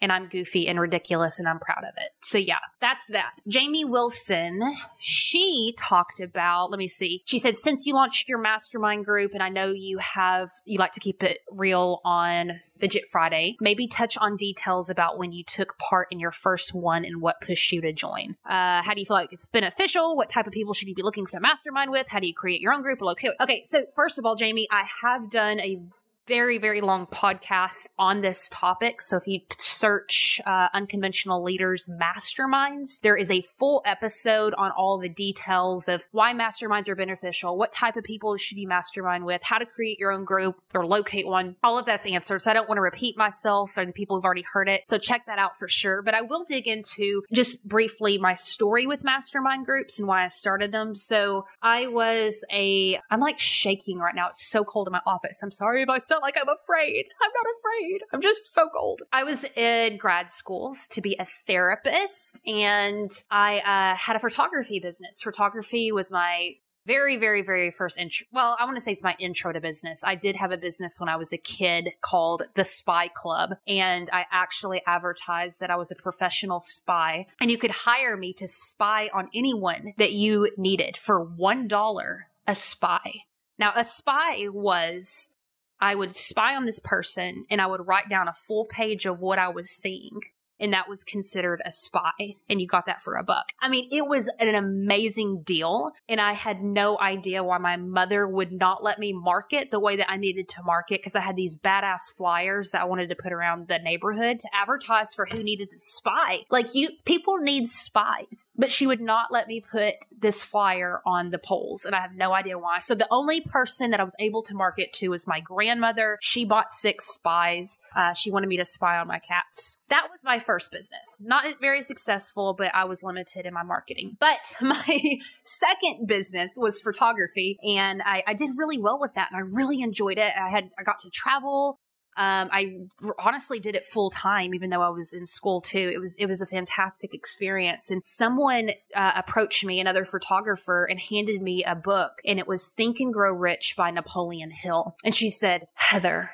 and 0.00 0.12
I'm 0.12 0.28
goofy 0.28 0.68
and 0.68 0.80
ridiculous 0.80 1.38
and 1.38 1.48
I'm 1.48 1.58
proud 1.58 1.84
of 1.84 1.94
it. 1.96 2.10
So 2.22 2.38
yeah, 2.38 2.58
that's 2.80 3.06
that. 3.08 3.40
Jamie 3.48 3.84
Wilson, 3.84 4.74
she 4.98 5.74
talked 5.78 6.20
about, 6.20 6.70
let 6.70 6.78
me 6.78 6.88
see. 6.88 7.22
She 7.24 7.38
said, 7.38 7.56
since 7.56 7.86
you 7.86 7.94
launched 7.94 8.28
your 8.28 8.38
mastermind 8.38 9.04
group 9.04 9.32
and 9.32 9.42
I 9.42 9.48
know 9.48 9.72
you 9.72 9.98
have, 9.98 10.50
you 10.64 10.78
like 10.78 10.92
to 10.92 11.00
keep 11.00 11.22
it 11.22 11.38
real 11.50 12.00
on 12.04 12.60
Fidget 12.78 13.08
Friday, 13.10 13.56
maybe 13.60 13.86
touch 13.86 14.18
on 14.18 14.36
details 14.36 14.90
about 14.90 15.18
when 15.18 15.32
you 15.32 15.42
took 15.42 15.78
part 15.78 16.08
in 16.10 16.20
your 16.20 16.30
first 16.30 16.74
one 16.74 17.04
and 17.04 17.22
what 17.22 17.40
pushed 17.40 17.72
you 17.72 17.80
to 17.80 17.92
join. 17.92 18.36
Uh, 18.44 18.82
how 18.82 18.92
do 18.92 19.00
you 19.00 19.06
feel 19.06 19.16
like 19.16 19.32
it's 19.32 19.46
beneficial? 19.46 20.14
What 20.14 20.28
type 20.28 20.46
of 20.46 20.52
people 20.52 20.74
should 20.74 20.88
you 20.88 20.94
be 20.94 21.02
looking 21.02 21.24
for 21.24 21.38
a 21.38 21.40
mastermind 21.40 21.90
with? 21.90 22.08
How 22.08 22.20
do 22.20 22.26
you 22.26 22.34
create 22.34 22.60
your 22.60 22.74
own 22.74 22.82
group? 22.82 23.00
Okay, 23.00 23.30
okay. 23.40 23.62
So 23.64 23.84
first 23.94 24.18
of 24.18 24.26
all, 24.26 24.34
Jamie, 24.34 24.68
I 24.70 24.84
have 25.02 25.30
done 25.30 25.58
a 25.60 25.78
very, 26.26 26.58
very 26.58 26.80
long 26.80 27.06
podcast 27.06 27.88
on 27.98 28.20
this 28.20 28.48
topic. 28.50 29.00
So 29.00 29.16
if 29.16 29.26
you 29.26 29.40
search 29.58 30.40
uh, 30.46 30.68
unconventional 30.72 31.42
leaders 31.42 31.88
masterminds, 31.88 33.00
there 33.00 33.16
is 33.16 33.30
a 33.30 33.42
full 33.42 33.82
episode 33.84 34.54
on 34.58 34.70
all 34.72 34.98
the 34.98 35.08
details 35.08 35.88
of 35.88 36.04
why 36.12 36.32
masterminds 36.32 36.88
are 36.88 36.96
beneficial, 36.96 37.56
what 37.56 37.72
type 37.72 37.96
of 37.96 38.04
people 38.04 38.36
should 38.36 38.58
you 38.58 38.66
mastermind 38.66 39.24
with, 39.24 39.42
how 39.42 39.58
to 39.58 39.66
create 39.66 39.98
your 39.98 40.12
own 40.12 40.24
group 40.24 40.56
or 40.74 40.86
locate 40.86 41.26
one. 41.26 41.56
All 41.62 41.78
of 41.78 41.86
that's 41.86 42.06
answered. 42.06 42.42
So 42.42 42.50
I 42.50 42.54
don't 42.54 42.68
want 42.68 42.78
to 42.78 42.82
repeat 42.82 43.16
myself 43.16 43.76
and 43.76 43.94
people 43.94 44.16
have 44.16 44.24
already 44.24 44.44
heard 44.52 44.68
it. 44.68 44.82
So 44.86 44.98
check 44.98 45.26
that 45.26 45.38
out 45.38 45.56
for 45.56 45.68
sure. 45.68 46.02
But 46.02 46.14
I 46.14 46.22
will 46.22 46.44
dig 46.44 46.66
into 46.66 47.22
just 47.32 47.66
briefly 47.68 48.18
my 48.18 48.34
story 48.34 48.86
with 48.86 49.04
mastermind 49.04 49.66
groups 49.66 49.98
and 49.98 50.08
why 50.08 50.24
I 50.24 50.28
started 50.28 50.72
them. 50.72 50.94
So 50.94 51.46
I 51.62 51.86
was 51.86 52.44
a, 52.52 52.98
I'm 53.10 53.20
like 53.20 53.38
shaking 53.38 53.98
right 53.98 54.14
now. 54.14 54.28
It's 54.28 54.46
so 54.46 54.64
cold 54.64 54.88
in 54.88 54.92
my 54.92 55.02
office. 55.06 55.42
I'm 55.42 55.50
sorry 55.50 55.82
if 55.82 55.88
I 55.88 55.98
not 56.16 56.22
like 56.22 56.36
I'm 56.36 56.48
afraid. 56.48 57.06
I'm 57.20 57.30
not 57.30 57.46
afraid. 57.58 58.00
I'm 58.12 58.20
just 58.20 58.54
so 58.54 58.68
cold. 58.74 59.02
I 59.12 59.22
was 59.22 59.44
in 59.54 59.98
grad 59.98 60.30
schools 60.30 60.86
to 60.92 61.00
be 61.00 61.16
a 61.18 61.26
therapist 61.46 62.40
and 62.46 63.10
I 63.30 63.58
uh, 63.58 63.96
had 63.96 64.16
a 64.16 64.18
photography 64.18 64.80
business. 64.80 65.22
Photography 65.22 65.92
was 65.92 66.10
my 66.10 66.52
very, 66.86 67.16
very, 67.16 67.42
very 67.42 67.70
first 67.70 67.98
intro. 67.98 68.26
Well, 68.32 68.56
I 68.60 68.64
want 68.64 68.76
to 68.76 68.80
say 68.80 68.92
it's 68.92 69.02
my 69.02 69.16
intro 69.18 69.52
to 69.52 69.60
business. 69.60 70.02
I 70.04 70.14
did 70.14 70.36
have 70.36 70.52
a 70.52 70.56
business 70.56 71.00
when 71.00 71.08
I 71.08 71.16
was 71.16 71.32
a 71.32 71.38
kid 71.38 71.90
called 72.00 72.44
the 72.54 72.62
Spy 72.62 73.08
Club, 73.08 73.56
and 73.66 74.08
I 74.12 74.24
actually 74.30 74.82
advertised 74.86 75.58
that 75.60 75.70
I 75.70 75.76
was 75.76 75.90
a 75.90 75.96
professional 75.96 76.60
spy, 76.60 77.26
and 77.40 77.50
you 77.50 77.58
could 77.58 77.72
hire 77.72 78.16
me 78.16 78.32
to 78.34 78.46
spy 78.46 79.10
on 79.12 79.28
anyone 79.34 79.94
that 79.98 80.12
you 80.12 80.52
needed 80.56 80.96
for 80.96 81.24
one 81.24 81.66
dollar 81.66 82.28
a 82.46 82.54
spy. 82.54 83.24
Now, 83.58 83.72
a 83.74 83.82
spy 83.82 84.46
was 84.48 85.34
I 85.80 85.94
would 85.94 86.16
spy 86.16 86.56
on 86.56 86.64
this 86.64 86.80
person 86.80 87.44
and 87.50 87.60
I 87.60 87.66
would 87.66 87.86
write 87.86 88.08
down 88.08 88.28
a 88.28 88.32
full 88.32 88.66
page 88.66 89.06
of 89.06 89.20
what 89.20 89.38
I 89.38 89.48
was 89.48 89.70
seeing 89.70 90.20
and 90.58 90.72
that 90.72 90.88
was 90.88 91.04
considered 91.04 91.62
a 91.64 91.72
spy 91.72 92.36
and 92.48 92.60
you 92.60 92.66
got 92.66 92.86
that 92.86 93.02
for 93.02 93.14
a 93.14 93.22
buck. 93.22 93.52
I 93.60 93.68
mean, 93.68 93.88
it 93.90 94.06
was 94.06 94.30
an 94.38 94.54
amazing 94.54 95.42
deal 95.42 95.92
and 96.08 96.20
I 96.20 96.32
had 96.32 96.62
no 96.62 96.98
idea 96.98 97.42
why 97.44 97.58
my 97.58 97.76
mother 97.76 98.26
would 98.26 98.52
not 98.52 98.82
let 98.82 98.98
me 98.98 99.12
market 99.12 99.70
the 99.70 99.80
way 99.80 99.96
that 99.96 100.10
I 100.10 100.16
needed 100.16 100.48
to 100.50 100.62
market 100.62 101.00
because 101.00 101.16
I 101.16 101.20
had 101.20 101.36
these 101.36 101.56
badass 101.56 102.14
flyers 102.16 102.70
that 102.70 102.82
I 102.82 102.84
wanted 102.84 103.08
to 103.10 103.16
put 103.16 103.32
around 103.32 103.68
the 103.68 103.78
neighborhood 103.78 104.40
to 104.40 104.48
advertise 104.54 105.14
for 105.14 105.26
who 105.26 105.42
needed 105.42 105.68
a 105.74 105.78
spy. 105.78 106.40
Like 106.50 106.74
you 106.74 106.90
people 107.04 107.38
need 107.38 107.68
spies, 107.68 108.48
but 108.56 108.72
she 108.72 108.86
would 108.86 109.00
not 109.00 109.32
let 109.32 109.48
me 109.48 109.60
put 109.60 110.06
this 110.16 110.42
flyer 110.42 111.00
on 111.04 111.30
the 111.30 111.38
poles 111.38 111.84
and 111.84 111.94
I 111.94 112.00
have 112.00 112.14
no 112.14 112.32
idea 112.32 112.58
why. 112.58 112.80
So 112.80 112.94
the 112.94 113.08
only 113.10 113.40
person 113.40 113.90
that 113.90 114.00
I 114.00 114.04
was 114.04 114.16
able 114.18 114.42
to 114.44 114.54
market 114.54 114.92
to 114.94 115.08
was 115.08 115.26
my 115.26 115.40
grandmother. 115.40 116.18
She 116.20 116.44
bought 116.44 116.70
six 116.70 117.06
spies. 117.06 117.78
Uh, 117.94 118.12
she 118.12 118.30
wanted 118.30 118.48
me 118.48 118.56
to 118.56 118.64
spy 118.64 118.98
on 118.98 119.08
my 119.08 119.18
cats. 119.18 119.78
That 119.88 120.08
was 120.10 120.24
my 120.24 120.38
first 120.46 120.72
business. 120.72 121.18
Not 121.20 121.44
very 121.60 121.82
successful, 121.82 122.54
but 122.56 122.74
I 122.74 122.84
was 122.84 123.02
limited 123.02 123.46
in 123.46 123.52
my 123.52 123.62
marketing. 123.62 124.16
But 124.20 124.54
my 124.62 125.00
second 125.44 126.06
business 126.06 126.56
was 126.56 126.80
photography, 126.80 127.58
and 127.62 128.02
I, 128.04 128.22
I 128.26 128.34
did 128.34 128.50
really 128.56 128.78
well 128.78 128.98
with 129.00 129.14
that, 129.14 129.30
and 129.30 129.36
I 129.36 129.42
really 129.42 129.82
enjoyed 129.82 130.18
it. 130.18 130.32
I 130.40 130.48
had 130.48 130.70
I 130.78 130.82
got 130.82 130.98
to 131.00 131.10
travel. 131.10 131.78
Um, 132.18 132.48
I 132.50 132.78
honestly 133.18 133.60
did 133.60 133.76
it 133.76 133.84
full 133.84 134.08
time, 134.08 134.54
even 134.54 134.70
though 134.70 134.80
I 134.80 134.88
was 134.88 135.12
in 135.12 135.26
school 135.26 135.60
too. 135.60 135.90
It 135.92 135.98
was 135.98 136.16
it 136.18 136.24
was 136.26 136.40
a 136.40 136.46
fantastic 136.46 137.12
experience. 137.12 137.90
And 137.90 138.00
someone 138.06 138.70
uh, 138.94 139.12
approached 139.16 139.64
me, 139.66 139.80
another 139.80 140.06
photographer, 140.06 140.86
and 140.88 140.98
handed 140.98 141.42
me 141.42 141.62
a 141.62 141.74
book, 141.74 142.12
and 142.24 142.38
it 142.38 142.46
was 142.46 142.70
Think 142.70 143.00
and 143.00 143.12
Grow 143.12 143.34
Rich 143.34 143.74
by 143.76 143.90
Napoleon 143.90 144.50
Hill. 144.50 144.96
And 145.04 145.14
she 145.14 145.30
said, 145.30 145.66
Heather, 145.74 146.30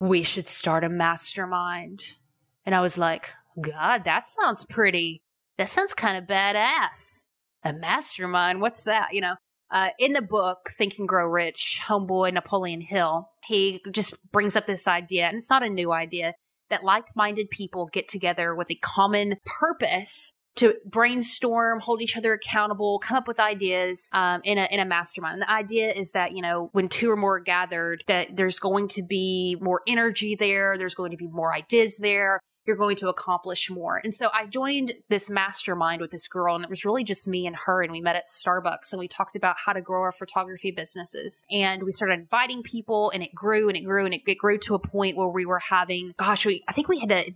we 0.00 0.24
should 0.24 0.48
start 0.48 0.82
a 0.82 0.88
mastermind. 0.88 2.18
And 2.66 2.74
I 2.74 2.80
was 2.80 2.98
like, 2.98 3.28
God, 3.60 4.04
that 4.04 4.26
sounds 4.26 4.64
pretty. 4.66 5.22
That 5.58 5.68
sounds 5.68 5.94
kind 5.94 6.16
of 6.16 6.24
badass. 6.24 7.24
A 7.64 7.72
mastermind, 7.72 8.60
what's 8.60 8.84
that? 8.84 9.10
You 9.12 9.20
know, 9.20 9.34
uh, 9.70 9.90
in 9.98 10.12
the 10.12 10.22
book, 10.22 10.70
Think 10.76 10.98
and 10.98 11.08
Grow 11.08 11.26
Rich, 11.26 11.80
homeboy 11.88 12.32
Napoleon 12.32 12.80
Hill, 12.80 13.30
he 13.44 13.80
just 13.90 14.14
brings 14.30 14.56
up 14.56 14.66
this 14.66 14.86
idea, 14.86 15.26
and 15.26 15.36
it's 15.36 15.50
not 15.50 15.62
a 15.62 15.68
new 15.68 15.92
idea, 15.92 16.34
that 16.70 16.84
like 16.84 17.04
minded 17.14 17.50
people 17.50 17.88
get 17.92 18.08
together 18.08 18.54
with 18.54 18.70
a 18.70 18.74
common 18.74 19.36
purpose 19.44 20.34
to 20.56 20.74
brainstorm, 20.84 21.80
hold 21.80 22.02
each 22.02 22.16
other 22.16 22.34
accountable, 22.34 22.98
come 22.98 23.16
up 23.16 23.26
with 23.26 23.40
ideas 23.40 24.10
um, 24.12 24.42
in 24.44 24.58
a 24.58 24.68
in 24.70 24.80
a 24.80 24.84
mastermind. 24.84 25.34
And 25.34 25.42
the 25.42 25.50
idea 25.50 25.90
is 25.90 26.12
that 26.12 26.32
you 26.32 26.42
know 26.42 26.68
when 26.72 26.88
two 26.88 27.10
or 27.10 27.16
more 27.16 27.36
are 27.36 27.40
gathered, 27.40 28.04
that 28.08 28.36
there's 28.36 28.58
going 28.58 28.88
to 28.88 29.02
be 29.02 29.56
more 29.60 29.80
energy 29.86 30.34
there. 30.34 30.76
There's 30.76 30.94
going 30.94 31.12
to 31.12 31.16
be 31.16 31.28
more 31.28 31.54
ideas 31.54 31.98
there 31.98 32.40
you're 32.66 32.76
going 32.76 32.96
to 32.96 33.08
accomplish 33.08 33.70
more. 33.70 34.00
And 34.02 34.14
so 34.14 34.30
I 34.32 34.46
joined 34.46 34.92
this 35.08 35.28
mastermind 35.28 36.00
with 36.00 36.10
this 36.10 36.28
girl, 36.28 36.54
and 36.54 36.64
it 36.64 36.70
was 36.70 36.84
really 36.84 37.04
just 37.04 37.26
me 37.26 37.46
and 37.46 37.56
her. 37.66 37.82
And 37.82 37.90
we 37.92 38.00
met 38.00 38.16
at 38.16 38.26
Starbucks 38.26 38.92
and 38.92 39.00
we 39.00 39.08
talked 39.08 39.36
about 39.36 39.56
how 39.64 39.72
to 39.72 39.80
grow 39.80 40.02
our 40.02 40.12
photography 40.12 40.70
businesses. 40.70 41.44
And 41.50 41.82
we 41.82 41.92
started 41.92 42.20
inviting 42.20 42.62
people, 42.62 43.10
and 43.10 43.22
it 43.22 43.34
grew 43.34 43.68
and 43.68 43.76
it 43.76 43.82
grew 43.82 44.04
and 44.04 44.14
it, 44.14 44.22
it 44.26 44.38
grew 44.38 44.58
to 44.58 44.74
a 44.74 44.78
point 44.78 45.16
where 45.16 45.28
we 45.28 45.46
were 45.46 45.60
having, 45.60 46.12
gosh, 46.16 46.46
we, 46.46 46.62
I 46.68 46.72
think 46.72 46.88
we 46.88 47.00
had 47.00 47.08
to 47.08 47.32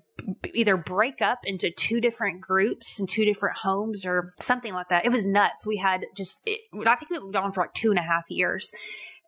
either 0.54 0.76
break 0.76 1.20
up 1.20 1.40
into 1.44 1.70
two 1.70 2.00
different 2.00 2.40
groups 2.40 2.98
and 2.98 3.08
two 3.08 3.24
different 3.24 3.58
homes 3.58 4.06
or 4.06 4.32
something 4.40 4.72
like 4.72 4.88
that. 4.88 5.04
It 5.04 5.12
was 5.12 5.26
nuts. 5.26 5.66
We 5.66 5.76
had 5.76 6.04
just, 6.16 6.40
it, 6.46 6.60
I 6.86 6.94
think 6.94 7.10
we 7.10 7.18
were 7.18 7.30
gone 7.30 7.52
for 7.52 7.62
like 7.62 7.74
two 7.74 7.90
and 7.90 7.98
a 7.98 8.02
half 8.02 8.30
years. 8.30 8.72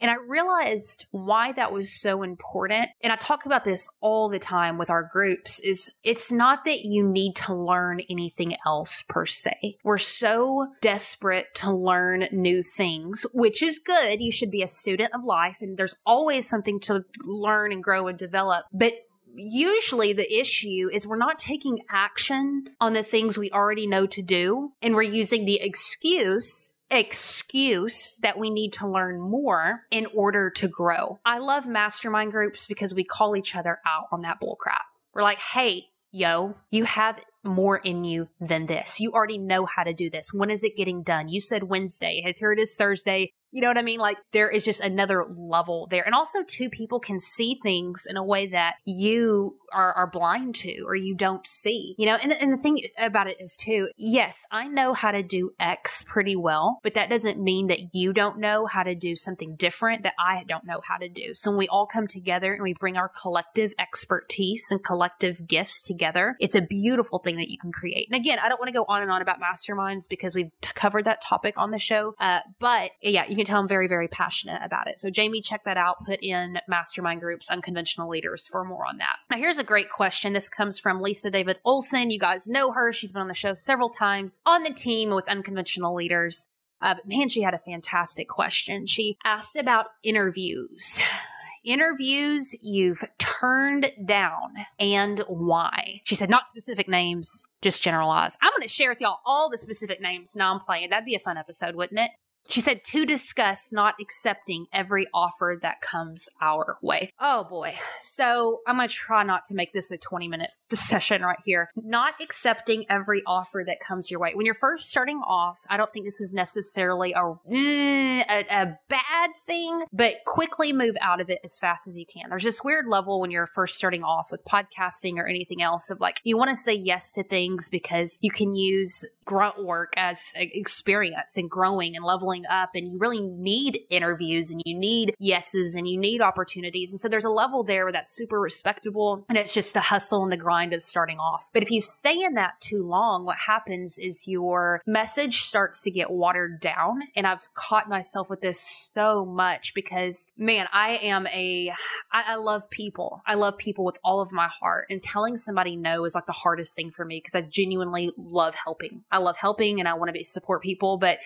And 0.00 0.10
I 0.10 0.16
realized 0.26 1.06
why 1.10 1.52
that 1.52 1.72
was 1.72 2.00
so 2.00 2.22
important. 2.22 2.90
And 3.02 3.12
I 3.12 3.16
talk 3.16 3.46
about 3.46 3.64
this 3.64 3.88
all 4.00 4.28
the 4.28 4.38
time 4.38 4.78
with 4.78 4.90
our 4.90 5.02
groups 5.02 5.60
is 5.60 5.92
it's 6.04 6.32
not 6.32 6.64
that 6.64 6.80
you 6.84 7.06
need 7.06 7.36
to 7.36 7.54
learn 7.54 8.00
anything 8.08 8.56
else 8.66 9.02
per 9.08 9.26
se. 9.26 9.76
We're 9.84 9.98
so 9.98 10.68
desperate 10.80 11.54
to 11.56 11.72
learn 11.72 12.28
new 12.32 12.62
things, 12.62 13.26
which 13.32 13.62
is 13.62 13.78
good. 13.78 14.20
You 14.20 14.32
should 14.32 14.50
be 14.50 14.62
a 14.62 14.68
student 14.68 15.14
of 15.14 15.24
life 15.24 15.58
and 15.60 15.76
there's 15.76 15.94
always 16.06 16.48
something 16.48 16.80
to 16.80 17.04
learn 17.24 17.72
and 17.72 17.82
grow 17.82 18.06
and 18.06 18.18
develop. 18.18 18.66
But 18.72 18.94
usually 19.34 20.12
the 20.12 20.32
issue 20.32 20.88
is 20.92 21.06
we're 21.06 21.16
not 21.16 21.38
taking 21.38 21.80
action 21.90 22.64
on 22.80 22.92
the 22.92 23.02
things 23.02 23.38
we 23.38 23.50
already 23.50 23.86
know 23.86 24.06
to 24.06 24.22
do 24.22 24.72
and 24.82 24.94
we're 24.94 25.02
using 25.02 25.44
the 25.44 25.60
excuse 25.60 26.72
excuse 26.90 28.18
that 28.22 28.38
we 28.38 28.50
need 28.50 28.72
to 28.74 28.88
learn 28.88 29.20
more 29.20 29.82
in 29.90 30.06
order 30.14 30.50
to 30.50 30.68
grow. 30.68 31.18
I 31.24 31.38
love 31.38 31.66
mastermind 31.66 32.32
groups 32.32 32.66
because 32.66 32.94
we 32.94 33.04
call 33.04 33.36
each 33.36 33.54
other 33.54 33.78
out 33.86 34.06
on 34.10 34.22
that 34.22 34.40
bullcrap. 34.40 34.82
We're 35.12 35.22
like, 35.22 35.38
hey, 35.38 35.86
yo, 36.10 36.56
you 36.70 36.84
have 36.84 37.20
more 37.44 37.76
in 37.78 38.04
you 38.04 38.28
than 38.40 38.66
this. 38.66 39.00
You 39.00 39.12
already 39.12 39.38
know 39.38 39.66
how 39.66 39.84
to 39.84 39.92
do 39.92 40.10
this. 40.10 40.32
When 40.32 40.50
is 40.50 40.64
it 40.64 40.76
getting 40.76 41.02
done? 41.02 41.28
You 41.28 41.40
said 41.40 41.64
Wednesday. 41.64 42.22
Here 42.38 42.52
it 42.52 42.58
is 42.58 42.76
Thursday. 42.76 43.32
You 43.50 43.62
know 43.62 43.68
what 43.68 43.78
I 43.78 43.82
mean? 43.82 44.00
Like 44.00 44.18
there 44.32 44.50
is 44.50 44.64
just 44.64 44.80
another 44.80 45.26
level 45.36 45.86
there. 45.90 46.04
And 46.04 46.14
also 46.14 46.42
two 46.42 46.68
people 46.68 47.00
can 47.00 47.18
see 47.18 47.58
things 47.62 48.06
in 48.08 48.16
a 48.16 48.24
way 48.24 48.46
that 48.48 48.74
you 48.84 49.56
are, 49.72 49.92
are 49.92 50.06
blind 50.06 50.54
to 50.56 50.82
or 50.86 50.94
you 50.94 51.14
don't 51.14 51.46
see, 51.46 51.94
you 51.98 52.06
know? 52.06 52.16
And, 52.22 52.32
and 52.32 52.52
the 52.52 52.56
thing 52.56 52.80
about 52.98 53.26
it 53.26 53.36
is 53.40 53.56
too, 53.56 53.88
yes, 53.96 54.44
I 54.50 54.68
know 54.68 54.94
how 54.94 55.10
to 55.10 55.22
do 55.22 55.52
X 55.58 56.04
pretty 56.06 56.36
well, 56.36 56.78
but 56.82 56.94
that 56.94 57.10
doesn't 57.10 57.42
mean 57.42 57.66
that 57.68 57.94
you 57.94 58.12
don't 58.12 58.38
know 58.38 58.66
how 58.66 58.82
to 58.82 58.94
do 58.94 59.16
something 59.16 59.56
different 59.56 60.02
that 60.02 60.14
I 60.18 60.44
don't 60.48 60.64
know 60.64 60.80
how 60.86 60.96
to 60.96 61.08
do. 61.08 61.34
So 61.34 61.50
when 61.50 61.58
we 61.58 61.68
all 61.68 61.86
come 61.86 62.06
together 62.06 62.52
and 62.52 62.62
we 62.62 62.74
bring 62.74 62.96
our 62.96 63.10
collective 63.20 63.72
expertise 63.78 64.66
and 64.70 64.82
collective 64.82 65.46
gifts 65.46 65.82
together, 65.82 66.36
it's 66.40 66.54
a 66.54 66.62
beautiful 66.62 67.18
thing 67.18 67.36
that 67.36 67.50
you 67.50 67.58
can 67.58 67.72
create. 67.72 68.08
And 68.10 68.18
again, 68.18 68.38
I 68.42 68.48
don't 68.48 68.58
want 68.58 68.68
to 68.68 68.74
go 68.74 68.84
on 68.88 69.02
and 69.02 69.10
on 69.10 69.22
about 69.22 69.38
masterminds 69.40 70.08
because 70.08 70.34
we've 70.34 70.50
covered 70.60 71.04
that 71.04 71.22
topic 71.22 71.58
on 71.58 71.70
the 71.70 71.78
show. 71.78 72.14
Uh, 72.18 72.40
but 72.58 72.90
yeah, 73.02 73.24
can 73.38 73.46
tell 73.46 73.60
I'm 73.60 73.68
very, 73.68 73.88
very 73.88 74.08
passionate 74.08 74.60
about 74.62 74.88
it. 74.88 74.98
So, 74.98 75.10
Jamie, 75.10 75.40
check 75.40 75.64
that 75.64 75.76
out. 75.76 76.04
Put 76.04 76.22
in 76.22 76.58
mastermind 76.68 77.20
groups, 77.20 77.50
unconventional 77.50 78.08
leaders 78.08 78.46
for 78.46 78.64
more 78.64 78.86
on 78.86 78.98
that. 78.98 79.16
Now, 79.30 79.38
here's 79.38 79.58
a 79.58 79.64
great 79.64 79.90
question. 79.90 80.32
This 80.32 80.48
comes 80.48 80.78
from 80.78 81.00
Lisa 81.00 81.30
David 81.30 81.58
Olson. 81.64 82.10
You 82.10 82.18
guys 82.18 82.46
know 82.46 82.72
her. 82.72 82.92
She's 82.92 83.12
been 83.12 83.22
on 83.22 83.28
the 83.28 83.34
show 83.34 83.54
several 83.54 83.88
times 83.88 84.40
on 84.44 84.62
the 84.62 84.72
team 84.72 85.10
with 85.10 85.28
unconventional 85.28 85.94
leaders. 85.94 86.46
Uh, 86.80 86.94
but 86.94 87.08
man, 87.08 87.28
she 87.28 87.42
had 87.42 87.54
a 87.54 87.58
fantastic 87.58 88.28
question. 88.28 88.86
She 88.86 89.16
asked 89.24 89.56
about 89.56 89.86
interviews. 90.02 91.00
interviews 91.64 92.54
you've 92.62 93.02
turned 93.18 93.92
down 94.04 94.54
and 94.78 95.20
why. 95.28 96.00
She 96.04 96.14
said, 96.14 96.30
not 96.30 96.46
specific 96.46 96.88
names, 96.88 97.44
just 97.62 97.82
generalize. 97.82 98.38
I'm 98.40 98.52
going 98.52 98.62
to 98.62 98.68
share 98.68 98.90
with 98.90 99.00
y'all 99.00 99.18
all 99.26 99.50
the 99.50 99.58
specific 99.58 100.00
names. 100.00 100.34
Now 100.36 100.52
I'm 100.52 100.60
playing. 100.60 100.90
That'd 100.90 101.04
be 101.04 101.16
a 101.16 101.20
fun 101.20 101.36
episode, 101.36 101.74
wouldn't 101.74 102.00
it? 102.00 102.10
She 102.48 102.62
said 102.62 102.82
to 102.84 103.04
discuss 103.04 103.72
not 103.72 103.94
accepting 104.00 104.66
every 104.72 105.06
offer 105.12 105.58
that 105.60 105.82
comes 105.82 106.30
our 106.40 106.78
way. 106.80 107.12
Oh 107.20 107.44
boy. 107.44 107.74
So 108.00 108.60
I'm 108.66 108.76
going 108.76 108.88
to 108.88 108.94
try 108.94 109.22
not 109.22 109.44
to 109.46 109.54
make 109.54 109.72
this 109.72 109.90
a 109.90 109.98
20 109.98 110.28
minute 110.28 110.50
session 110.76 111.22
right 111.22 111.38
here. 111.44 111.70
Not 111.76 112.14
accepting 112.20 112.84
every 112.88 113.22
offer 113.26 113.62
that 113.66 113.80
comes 113.80 114.10
your 114.10 114.20
way. 114.20 114.32
When 114.34 114.46
you're 114.46 114.54
first 114.54 114.88
starting 114.88 115.18
off, 115.18 115.60
I 115.68 115.76
don't 115.76 115.90
think 115.90 116.04
this 116.04 116.20
is 116.20 116.34
necessarily 116.34 117.12
a, 117.12 117.34
eh, 117.50 118.24
a, 118.28 118.62
a 118.62 118.78
bad 118.88 119.30
thing, 119.46 119.84
but 119.92 120.16
quickly 120.26 120.72
move 120.72 120.96
out 121.00 121.20
of 121.20 121.30
it 121.30 121.38
as 121.44 121.58
fast 121.58 121.86
as 121.86 121.98
you 121.98 122.06
can. 122.06 122.30
There's 122.30 122.44
this 122.44 122.62
weird 122.62 122.86
level 122.86 123.20
when 123.20 123.30
you're 123.30 123.46
first 123.46 123.76
starting 123.76 124.02
off 124.02 124.28
with 124.30 124.44
podcasting 124.44 125.16
or 125.16 125.26
anything 125.26 125.62
else 125.62 125.90
of 125.90 126.00
like, 126.00 126.20
you 126.24 126.36
want 126.36 126.50
to 126.50 126.56
say 126.56 126.74
yes 126.74 127.12
to 127.12 127.22
things 127.22 127.68
because 127.68 128.18
you 128.20 128.30
can 128.30 128.54
use 128.54 129.06
grunt 129.28 129.62
work 129.62 129.92
as 129.98 130.32
experience 130.36 131.36
and 131.36 131.50
growing 131.50 131.94
and 131.94 132.02
leveling 132.02 132.44
up 132.48 132.70
and 132.74 132.88
you 132.88 132.98
really 132.98 133.20
need 133.20 133.78
interviews 133.90 134.50
and 134.50 134.62
you 134.64 134.74
need 134.74 135.14
yeses 135.18 135.74
and 135.74 135.86
you 135.86 135.98
need 135.98 136.22
opportunities 136.22 136.92
and 136.92 136.98
so 136.98 137.10
there's 137.10 137.26
a 137.26 137.30
level 137.30 137.62
there 137.62 137.92
that's 137.92 138.10
super 138.10 138.40
respectable 138.40 139.26
and 139.28 139.36
it's 139.36 139.52
just 139.52 139.74
the 139.74 139.80
hustle 139.80 140.22
and 140.22 140.32
the 140.32 140.36
grind 140.38 140.57
mind 140.58 140.72
of 140.72 140.82
starting 140.82 141.18
off. 141.18 141.50
But 141.52 141.62
if 141.62 141.70
you 141.70 141.80
stay 141.80 142.20
in 142.20 142.34
that 142.34 142.60
too 142.60 142.82
long, 142.82 143.24
what 143.24 143.36
happens 143.46 143.96
is 143.96 144.26
your 144.26 144.82
message 144.86 145.42
starts 145.42 145.82
to 145.82 145.90
get 145.90 146.10
watered 146.10 146.60
down. 146.60 147.02
And 147.14 147.28
I've 147.28 147.54
caught 147.54 147.88
myself 147.88 148.28
with 148.28 148.40
this 148.40 148.60
so 148.60 149.24
much 149.24 149.72
because, 149.72 150.32
man, 150.36 150.66
I 150.72 150.98
am 151.02 151.28
a, 151.28 151.72
I, 152.10 152.24
I 152.32 152.36
love 152.36 152.68
people. 152.70 153.22
I 153.24 153.34
love 153.34 153.56
people 153.56 153.84
with 153.84 153.98
all 154.02 154.20
of 154.20 154.32
my 154.32 154.48
heart. 154.48 154.86
And 154.90 155.00
telling 155.00 155.36
somebody 155.36 155.76
no 155.76 156.04
is 156.04 156.16
like 156.16 156.26
the 156.26 156.32
hardest 156.32 156.74
thing 156.74 156.90
for 156.90 157.04
me 157.04 157.18
because 157.18 157.36
I 157.36 157.42
genuinely 157.42 158.10
love 158.16 158.56
helping. 158.56 159.04
I 159.12 159.18
love 159.18 159.36
helping 159.36 159.78
and 159.78 159.88
I 159.88 159.94
want 159.94 160.08
to 160.08 160.12
be 160.12 160.24
support 160.24 160.60
people, 160.60 160.96
but 160.96 161.20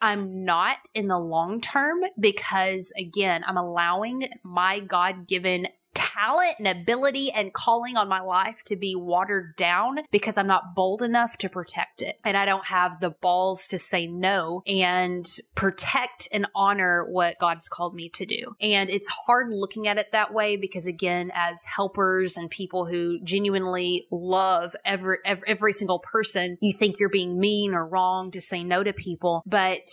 I'm 0.00 0.44
not 0.44 0.78
in 0.94 1.06
the 1.06 1.18
long 1.18 1.60
term 1.60 2.00
because 2.18 2.92
again, 2.98 3.44
I'm 3.46 3.56
allowing 3.56 4.28
my 4.42 4.80
God 4.80 5.28
given 5.28 5.68
talent 5.94 6.56
and 6.58 6.68
ability 6.68 7.30
and 7.30 7.52
calling 7.52 7.96
on 7.96 8.08
my 8.08 8.20
life 8.20 8.62
to 8.66 8.76
be 8.76 8.94
watered 8.94 9.56
down 9.56 10.00
because 10.10 10.38
I'm 10.38 10.46
not 10.46 10.74
bold 10.74 11.02
enough 11.02 11.36
to 11.38 11.48
protect 11.48 12.02
it. 12.02 12.18
And 12.24 12.36
I 12.36 12.44
don't 12.44 12.66
have 12.66 13.00
the 13.00 13.10
balls 13.10 13.66
to 13.68 13.78
say 13.78 14.06
no 14.06 14.62
and 14.66 15.26
protect 15.54 16.28
and 16.32 16.46
honor 16.54 17.06
what 17.10 17.38
God's 17.38 17.68
called 17.68 17.94
me 17.94 18.08
to 18.10 18.26
do. 18.26 18.56
And 18.60 18.90
it's 18.90 19.08
hard 19.08 19.52
looking 19.52 19.88
at 19.88 19.98
it 19.98 20.12
that 20.12 20.32
way 20.32 20.56
because 20.56 20.86
again, 20.86 21.30
as 21.34 21.64
helpers 21.64 22.36
and 22.36 22.50
people 22.50 22.86
who 22.86 23.20
genuinely 23.22 24.06
love 24.10 24.74
every, 24.84 25.18
every, 25.24 25.48
every 25.48 25.72
single 25.72 25.98
person, 25.98 26.58
you 26.60 26.72
think 26.72 26.98
you're 26.98 27.08
being 27.08 27.38
mean 27.38 27.74
or 27.74 27.86
wrong 27.86 28.30
to 28.32 28.40
say 28.40 28.64
no 28.64 28.82
to 28.82 28.92
people. 28.92 29.42
But 29.46 29.88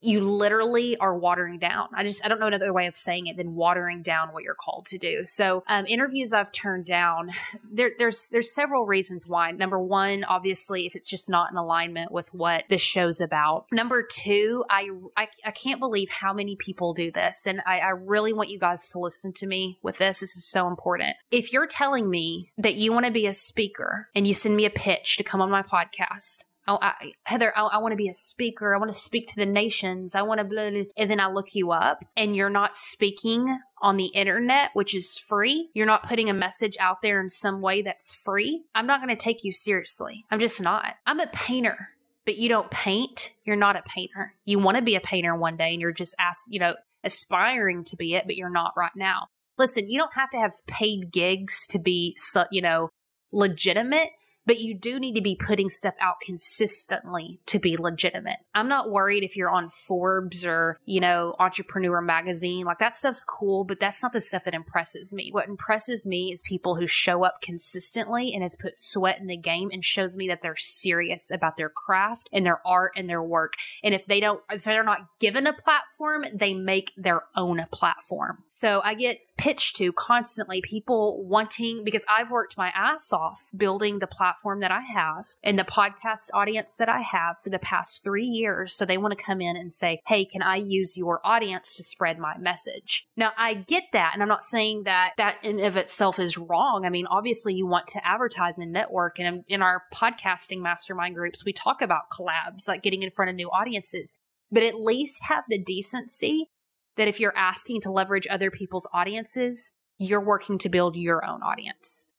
you 0.00 0.20
literally 0.20 0.96
are 0.98 1.16
watering 1.16 1.58
down. 1.58 1.88
I 1.94 2.04
just, 2.04 2.24
I 2.24 2.28
don't 2.28 2.40
know 2.40 2.46
another 2.46 2.72
way 2.72 2.86
of 2.86 2.96
saying 2.96 3.26
it 3.26 3.36
than 3.36 3.54
watering 3.54 4.02
down 4.02 4.28
what 4.28 4.44
you're 4.44 4.54
called 4.54 4.86
to 4.86 4.98
do. 4.98 5.26
So, 5.26 5.64
um, 5.66 5.86
interviews 5.86 6.32
I've 6.32 6.52
turned 6.52 6.86
down, 6.86 7.30
there, 7.70 7.92
there's, 7.98 8.28
there's 8.28 8.54
several 8.54 8.86
reasons 8.86 9.26
why. 9.26 9.50
Number 9.50 9.78
one, 9.78 10.24
obviously, 10.24 10.86
if 10.86 10.94
it's 10.94 11.08
just 11.08 11.28
not 11.28 11.50
in 11.50 11.56
alignment 11.56 12.12
with 12.12 12.32
what 12.32 12.64
this 12.68 12.80
show's 12.80 13.20
about. 13.20 13.66
Number 13.72 14.06
two, 14.08 14.64
I, 14.70 14.88
I, 15.16 15.28
I 15.44 15.50
can't 15.50 15.80
believe 15.80 16.10
how 16.10 16.32
many 16.32 16.56
people 16.56 16.92
do 16.92 17.10
this. 17.10 17.46
And 17.46 17.60
I, 17.66 17.78
I 17.80 17.90
really 17.90 18.32
want 18.32 18.50
you 18.50 18.58
guys 18.58 18.88
to 18.90 18.98
listen 18.98 19.32
to 19.34 19.46
me 19.46 19.78
with 19.82 19.98
this. 19.98 20.20
This 20.20 20.36
is 20.36 20.44
so 20.44 20.68
important. 20.68 21.16
If 21.30 21.52
you're 21.52 21.66
telling 21.66 22.08
me 22.08 22.52
that 22.58 22.76
you 22.76 22.92
want 22.92 23.06
to 23.06 23.12
be 23.12 23.26
a 23.26 23.34
speaker 23.34 24.08
and 24.14 24.26
you 24.26 24.34
send 24.34 24.56
me 24.56 24.64
a 24.64 24.70
pitch 24.70 25.16
to 25.16 25.24
come 25.24 25.40
on 25.40 25.50
my 25.50 25.62
podcast, 25.62 26.44
Oh, 26.68 26.78
I, 26.82 27.12
Heather, 27.24 27.52
I, 27.56 27.62
I 27.62 27.78
want 27.78 27.92
to 27.92 27.96
be 27.96 28.10
a 28.10 28.14
speaker. 28.14 28.74
I 28.74 28.78
want 28.78 28.92
to 28.92 28.98
speak 28.98 29.26
to 29.28 29.36
the 29.36 29.46
nations. 29.46 30.14
I 30.14 30.20
want 30.20 30.38
to, 30.38 30.44
blah, 30.44 30.68
blah, 30.68 30.82
and 30.98 31.10
then 31.10 31.18
I 31.18 31.28
look 31.28 31.54
you 31.54 31.72
up 31.72 32.04
and 32.14 32.36
you're 32.36 32.50
not 32.50 32.76
speaking 32.76 33.58
on 33.80 33.96
the 33.96 34.08
internet, 34.08 34.70
which 34.74 34.94
is 34.94 35.18
free. 35.18 35.70
You're 35.72 35.86
not 35.86 36.06
putting 36.06 36.28
a 36.28 36.34
message 36.34 36.76
out 36.78 37.00
there 37.00 37.22
in 37.22 37.30
some 37.30 37.62
way 37.62 37.80
that's 37.80 38.14
free. 38.14 38.64
I'm 38.74 38.86
not 38.86 39.00
going 39.00 39.08
to 39.08 39.16
take 39.16 39.44
you 39.44 39.50
seriously. 39.50 40.26
I'm 40.30 40.40
just 40.40 40.62
not. 40.62 40.96
I'm 41.06 41.20
a 41.20 41.26
painter, 41.28 41.88
but 42.26 42.36
you 42.36 42.50
don't 42.50 42.70
paint. 42.70 43.32
You're 43.44 43.56
not 43.56 43.76
a 43.76 43.82
painter. 43.88 44.34
You 44.44 44.58
want 44.58 44.76
to 44.76 44.82
be 44.82 44.94
a 44.94 45.00
painter 45.00 45.34
one 45.34 45.56
day 45.56 45.72
and 45.72 45.80
you're 45.80 45.92
just 45.92 46.14
asked, 46.18 46.48
you 46.50 46.60
know, 46.60 46.74
aspiring 47.02 47.82
to 47.84 47.96
be 47.96 48.14
it, 48.14 48.26
but 48.26 48.36
you're 48.36 48.50
not 48.50 48.74
right 48.76 48.94
now. 48.94 49.28
Listen, 49.56 49.88
you 49.88 49.98
don't 49.98 50.14
have 50.14 50.30
to 50.32 50.38
have 50.38 50.52
paid 50.66 51.10
gigs 51.10 51.66
to 51.68 51.78
be, 51.78 52.14
you 52.50 52.60
know, 52.60 52.90
legitimate 53.32 54.10
but 54.48 54.60
you 54.60 54.72
do 54.72 54.98
need 54.98 55.14
to 55.14 55.20
be 55.20 55.36
putting 55.36 55.68
stuff 55.68 55.94
out 56.00 56.20
consistently 56.20 57.38
to 57.44 57.58
be 57.58 57.76
legitimate. 57.76 58.38
I'm 58.54 58.66
not 58.66 58.90
worried 58.90 59.22
if 59.22 59.36
you're 59.36 59.50
on 59.50 59.68
Forbes 59.68 60.46
or, 60.46 60.78
you 60.86 61.00
know, 61.00 61.36
Entrepreneur 61.38 62.00
Magazine. 62.00 62.64
Like 62.64 62.78
that 62.78 62.96
stuff's 62.96 63.24
cool, 63.24 63.64
but 63.64 63.78
that's 63.78 64.02
not 64.02 64.14
the 64.14 64.22
stuff 64.22 64.44
that 64.44 64.54
impresses 64.54 65.12
me. 65.12 65.28
What 65.30 65.48
impresses 65.48 66.06
me 66.06 66.32
is 66.32 66.40
people 66.40 66.76
who 66.76 66.86
show 66.86 67.24
up 67.24 67.42
consistently 67.42 68.32
and 68.32 68.42
has 68.42 68.56
put 68.56 68.74
sweat 68.74 69.20
in 69.20 69.26
the 69.26 69.36
game 69.36 69.68
and 69.70 69.84
shows 69.84 70.16
me 70.16 70.28
that 70.28 70.40
they're 70.40 70.56
serious 70.56 71.30
about 71.30 71.58
their 71.58 71.68
craft 71.68 72.30
and 72.32 72.46
their 72.46 72.66
art 72.66 72.92
and 72.96 73.06
their 73.06 73.22
work. 73.22 73.52
And 73.84 73.94
if 73.94 74.06
they 74.06 74.18
don't, 74.18 74.40
if 74.50 74.64
they're 74.64 74.82
not 74.82 75.08
given 75.20 75.46
a 75.46 75.52
platform, 75.52 76.24
they 76.32 76.54
make 76.54 76.92
their 76.96 77.24
own 77.36 77.66
platform. 77.70 78.44
So 78.48 78.80
I 78.82 78.94
get 78.94 79.20
pitched 79.36 79.76
to 79.76 79.92
constantly 79.92 80.60
people 80.60 81.24
wanting 81.24 81.84
because 81.84 82.04
I've 82.08 82.30
worked 82.30 82.58
my 82.58 82.72
ass 82.74 83.12
off 83.12 83.50
building 83.56 83.98
the 83.98 84.06
platform 84.06 84.37
that 84.60 84.70
I 84.70 84.80
have 84.80 85.26
and 85.42 85.58
the 85.58 85.64
podcast 85.64 86.30
audience 86.34 86.76
that 86.76 86.88
I 86.88 87.00
have 87.00 87.38
for 87.38 87.50
the 87.50 87.58
past 87.58 88.02
three 88.04 88.26
years. 88.26 88.72
So 88.72 88.84
they 88.84 88.98
want 88.98 89.16
to 89.16 89.24
come 89.24 89.40
in 89.40 89.56
and 89.56 89.72
say, 89.72 90.00
Hey, 90.06 90.24
can 90.24 90.42
I 90.42 90.56
use 90.56 90.96
your 90.96 91.20
audience 91.24 91.76
to 91.76 91.82
spread 91.82 92.18
my 92.18 92.36
message? 92.38 93.06
Now 93.16 93.32
I 93.36 93.54
get 93.54 93.84
that. 93.92 94.12
And 94.14 94.22
I'm 94.22 94.28
not 94.28 94.42
saying 94.42 94.84
that 94.84 95.12
that 95.16 95.36
in 95.42 95.60
of 95.60 95.76
itself 95.76 96.18
is 96.18 96.38
wrong. 96.38 96.84
I 96.84 96.90
mean, 96.90 97.06
obviously 97.06 97.54
you 97.54 97.66
want 97.66 97.86
to 97.88 98.06
advertise 98.06 98.58
and 98.58 98.72
network. 98.72 99.18
And 99.18 99.44
in 99.48 99.62
our 99.62 99.82
podcasting 99.92 100.60
mastermind 100.60 101.14
groups, 101.14 101.44
we 101.44 101.52
talk 101.52 101.82
about 101.82 102.10
collabs, 102.12 102.68
like 102.68 102.82
getting 102.82 103.02
in 103.02 103.10
front 103.10 103.30
of 103.30 103.36
new 103.36 103.48
audiences 103.48 104.18
but 104.50 104.62
at 104.62 104.80
least 104.80 105.24
have 105.28 105.44
the 105.48 105.58
decency 105.58 106.50
that 106.96 107.08
if 107.08 107.20
you're 107.20 107.36
asking 107.36 107.80
to 107.82 107.90
leverage 107.90 108.26
other 108.28 108.50
people's 108.50 108.88
audiences, 108.92 109.72
you're 109.98 110.24
working 110.24 110.58
to 110.58 110.68
build 110.68 110.96
your 110.96 111.24
own 111.24 111.42
audience 111.42 112.12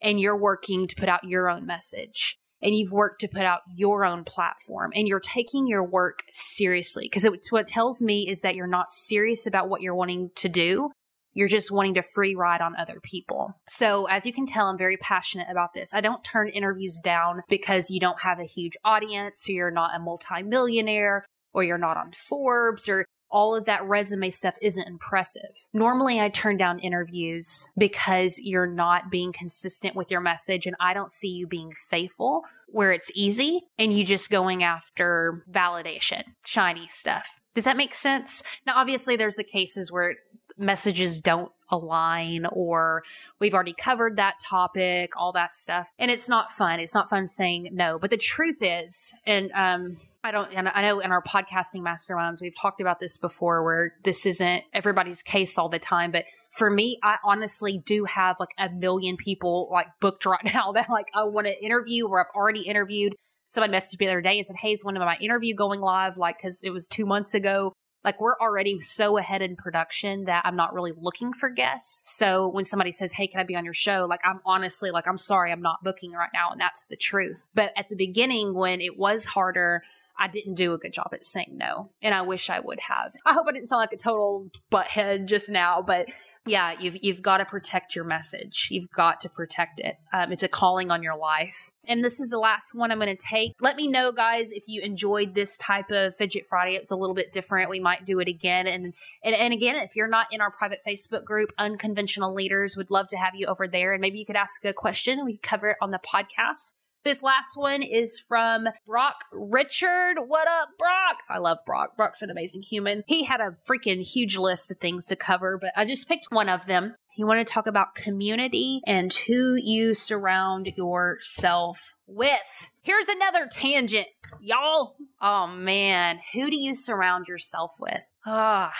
and 0.00 0.20
you're 0.20 0.40
working 0.40 0.86
to 0.86 0.96
put 0.96 1.08
out 1.08 1.24
your 1.24 1.48
own 1.48 1.66
message 1.66 2.38
and 2.60 2.74
you've 2.74 2.92
worked 2.92 3.20
to 3.20 3.28
put 3.28 3.44
out 3.44 3.60
your 3.74 4.04
own 4.04 4.24
platform 4.24 4.90
and 4.94 5.06
you're 5.06 5.20
taking 5.20 5.66
your 5.66 5.84
work 5.84 6.20
seriously 6.32 7.04
because 7.04 7.24
it's 7.24 7.52
what 7.52 7.66
tells 7.66 8.02
me 8.02 8.28
is 8.28 8.40
that 8.42 8.54
you're 8.54 8.66
not 8.66 8.90
serious 8.90 9.46
about 9.46 9.68
what 9.68 9.80
you're 9.80 9.94
wanting 9.94 10.30
to 10.36 10.48
do. 10.48 10.90
You're 11.34 11.48
just 11.48 11.70
wanting 11.70 11.94
to 11.94 12.02
free 12.02 12.34
ride 12.34 12.60
on 12.60 12.74
other 12.76 12.98
people. 13.00 13.52
So, 13.68 14.06
as 14.06 14.26
you 14.26 14.32
can 14.32 14.46
tell, 14.46 14.66
I'm 14.66 14.78
very 14.78 14.96
passionate 14.96 15.46
about 15.48 15.72
this. 15.72 15.94
I 15.94 16.00
don't 16.00 16.24
turn 16.24 16.48
interviews 16.48 17.00
down 17.04 17.42
because 17.48 17.90
you 17.90 18.00
don't 18.00 18.22
have 18.22 18.40
a 18.40 18.44
huge 18.44 18.72
audience 18.84 19.46
or 19.48 19.52
you're 19.52 19.70
not 19.70 19.94
a 19.94 20.00
multimillionaire 20.00 21.24
or 21.52 21.62
you're 21.62 21.78
not 21.78 21.96
on 21.96 22.12
Forbes 22.12 22.88
or 22.88 23.04
all 23.30 23.54
of 23.54 23.64
that 23.66 23.84
resume 23.84 24.30
stuff 24.30 24.56
isn't 24.62 24.86
impressive. 24.86 25.68
Normally, 25.72 26.20
I 26.20 26.28
turn 26.28 26.56
down 26.56 26.78
interviews 26.78 27.70
because 27.76 28.38
you're 28.38 28.66
not 28.66 29.10
being 29.10 29.32
consistent 29.32 29.94
with 29.94 30.10
your 30.10 30.20
message 30.20 30.66
and 30.66 30.76
I 30.80 30.94
don't 30.94 31.12
see 31.12 31.28
you 31.28 31.46
being 31.46 31.72
faithful 31.72 32.44
where 32.66 32.92
it's 32.92 33.10
easy 33.14 33.62
and 33.78 33.92
you 33.92 34.04
just 34.04 34.30
going 34.30 34.62
after 34.62 35.44
validation, 35.50 36.22
shiny 36.44 36.88
stuff. 36.88 37.38
Does 37.54 37.64
that 37.64 37.76
make 37.76 37.94
sense? 37.94 38.42
Now, 38.66 38.74
obviously, 38.76 39.16
there's 39.16 39.36
the 39.36 39.44
cases 39.44 39.90
where 39.90 40.14
messages 40.56 41.20
don't 41.20 41.50
align 41.70 42.46
or 42.52 43.02
we've 43.38 43.54
already 43.54 43.74
covered 43.74 44.16
that 44.16 44.34
topic, 44.44 45.12
all 45.16 45.32
that 45.32 45.54
stuff. 45.54 45.88
And 45.98 46.10
it's 46.10 46.28
not 46.28 46.50
fun. 46.50 46.80
It's 46.80 46.94
not 46.94 47.10
fun 47.10 47.26
saying 47.26 47.70
no. 47.72 47.98
But 47.98 48.10
the 48.10 48.16
truth 48.16 48.58
is, 48.60 49.14
and 49.26 49.50
um, 49.52 49.96
I 50.24 50.30
don't, 50.30 50.52
and 50.52 50.68
I 50.68 50.82
know 50.82 51.00
in 51.00 51.12
our 51.12 51.22
podcasting 51.22 51.82
masterminds, 51.82 52.42
we've 52.42 52.56
talked 52.60 52.80
about 52.80 52.98
this 52.98 53.16
before 53.16 53.64
where 53.64 53.94
this 54.04 54.26
isn't 54.26 54.64
everybody's 54.72 55.22
case 55.22 55.58
all 55.58 55.68
the 55.68 55.78
time. 55.78 56.10
But 56.10 56.26
for 56.50 56.70
me, 56.70 56.98
I 57.02 57.16
honestly 57.24 57.82
do 57.84 58.04
have 58.04 58.36
like 58.40 58.54
a 58.58 58.70
million 58.70 59.16
people 59.16 59.68
like 59.70 59.88
booked 60.00 60.26
right 60.26 60.44
now 60.44 60.72
that 60.72 60.90
like 60.90 61.10
I 61.14 61.24
want 61.24 61.46
to 61.46 61.64
interview 61.64 62.06
or 62.06 62.20
I've 62.20 62.34
already 62.34 62.62
interviewed. 62.62 63.14
Somebody 63.50 63.72
messaged 63.72 63.98
me 63.98 64.06
the 64.06 64.12
other 64.12 64.20
day 64.20 64.36
and 64.36 64.44
said, 64.44 64.56
Hey, 64.56 64.72
is 64.72 64.84
one 64.84 64.96
of 64.96 65.00
my 65.00 65.16
interview 65.20 65.54
going 65.54 65.80
live? 65.80 66.18
Like, 66.18 66.38
cause 66.38 66.60
it 66.62 66.70
was 66.70 66.86
two 66.86 67.06
months 67.06 67.32
ago. 67.32 67.72
Like 68.04 68.20
we're 68.20 68.38
already 68.40 68.78
so 68.80 69.18
ahead 69.18 69.42
in 69.42 69.56
production 69.56 70.24
that 70.24 70.42
I'm 70.44 70.56
not 70.56 70.72
really 70.72 70.92
looking 70.96 71.32
for 71.32 71.50
guests. 71.50 72.02
So 72.16 72.48
when 72.48 72.64
somebody 72.64 72.92
says, 72.92 73.12
Hey, 73.12 73.26
can 73.26 73.40
I 73.40 73.44
be 73.44 73.56
on 73.56 73.64
your 73.64 73.74
show? 73.74 74.06
Like 74.08 74.20
I'm 74.24 74.40
honestly 74.46 74.90
like, 74.90 75.06
I'm 75.06 75.18
sorry, 75.18 75.52
I'm 75.52 75.62
not 75.62 75.82
booking 75.82 76.12
right 76.12 76.30
now. 76.32 76.50
And 76.50 76.60
that's 76.60 76.86
the 76.86 76.96
truth. 76.96 77.48
But 77.54 77.72
at 77.76 77.88
the 77.88 77.96
beginning, 77.96 78.54
when 78.54 78.80
it 78.80 78.98
was 78.98 79.24
harder, 79.24 79.82
I 80.18 80.26
didn't 80.26 80.54
do 80.54 80.74
a 80.74 80.78
good 80.78 80.92
job 80.92 81.08
at 81.12 81.24
saying 81.24 81.52
no. 81.52 81.90
And 82.02 82.14
I 82.14 82.22
wish 82.22 82.50
I 82.50 82.60
would 82.60 82.80
have. 82.88 83.12
I 83.24 83.32
hope 83.32 83.46
I 83.48 83.52
didn't 83.52 83.66
sound 83.66 83.80
like 83.80 83.92
a 83.92 83.96
total 83.96 84.50
butthead 84.70 85.26
just 85.26 85.48
now, 85.48 85.82
but 85.82 86.08
yeah, 86.46 86.74
you've 86.78 86.96
you've 87.02 87.22
got 87.22 87.38
to 87.38 87.44
protect 87.44 87.94
your 87.94 88.04
message. 88.04 88.68
You've 88.70 88.88
got 88.94 89.20
to 89.22 89.28
protect 89.28 89.80
it. 89.80 89.96
Um, 90.12 90.32
it's 90.32 90.42
a 90.42 90.48
calling 90.48 90.90
on 90.90 91.02
your 91.02 91.16
life. 91.16 91.70
And 91.86 92.02
this 92.02 92.20
is 92.20 92.30
the 92.30 92.38
last 92.38 92.74
one 92.74 92.90
I'm 92.90 92.98
going 92.98 93.14
to 93.14 93.26
take. 93.30 93.52
Let 93.60 93.76
me 93.76 93.88
know, 93.88 94.12
guys, 94.12 94.50
if 94.50 94.64
you 94.66 94.82
enjoyed 94.82 95.34
this 95.34 95.56
type 95.56 95.90
of 95.90 96.14
Fidget 96.14 96.44
Friday. 96.46 96.74
It's 96.74 96.90
a 96.90 96.96
little 96.96 97.14
bit 97.14 97.32
different. 97.32 97.70
We 97.70 97.80
might 97.80 98.04
do 98.04 98.18
it 98.18 98.28
again. 98.28 98.66
And 98.66 98.94
and 99.22 99.34
and 99.34 99.54
again, 99.54 99.76
if 99.76 99.94
you're 99.94 100.08
not 100.08 100.26
in 100.32 100.40
our 100.40 100.50
private 100.50 100.80
Facebook 100.86 101.24
group, 101.24 101.50
Unconventional 101.58 102.34
Leaders, 102.34 102.76
would 102.76 102.90
love 102.90 103.08
to 103.08 103.16
have 103.16 103.34
you 103.34 103.46
over 103.46 103.68
there. 103.68 103.92
And 103.92 104.00
maybe 104.00 104.18
you 104.18 104.26
could 104.26 104.36
ask 104.36 104.64
a 104.64 104.72
question. 104.72 105.24
We 105.24 105.38
cover 105.38 105.70
it 105.70 105.76
on 105.80 105.90
the 105.90 106.00
podcast. 106.00 106.72
This 107.08 107.22
last 107.22 107.56
one 107.56 107.82
is 107.82 108.20
from 108.20 108.68
Brock 108.86 109.24
Richard. 109.32 110.16
What 110.26 110.46
up, 110.46 110.68
Brock? 110.78 111.22
I 111.30 111.38
love 111.38 111.56
Brock. 111.64 111.96
Brock's 111.96 112.20
an 112.20 112.28
amazing 112.28 112.60
human. 112.60 113.02
He 113.06 113.24
had 113.24 113.40
a 113.40 113.56
freaking 113.66 114.06
huge 114.06 114.36
list 114.36 114.70
of 114.70 114.76
things 114.76 115.06
to 115.06 115.16
cover, 115.16 115.56
but 115.58 115.72
I 115.74 115.86
just 115.86 116.06
picked 116.06 116.26
one 116.28 116.50
of 116.50 116.66
them. 116.66 116.96
He 117.14 117.24
wanted 117.24 117.46
to 117.46 117.52
talk 117.54 117.66
about 117.66 117.94
community 117.94 118.82
and 118.86 119.10
who 119.10 119.54
you 119.56 119.94
surround 119.94 120.74
yourself 120.76 121.94
with. 122.06 122.68
Here's 122.82 123.08
another 123.08 123.48
tangent, 123.50 124.08
y'all. 124.42 124.96
Oh 125.22 125.46
man, 125.46 126.20
who 126.34 126.50
do 126.50 126.58
you 126.58 126.74
surround 126.74 127.26
yourself 127.26 127.70
with? 127.80 128.02
Ah, 128.26 128.70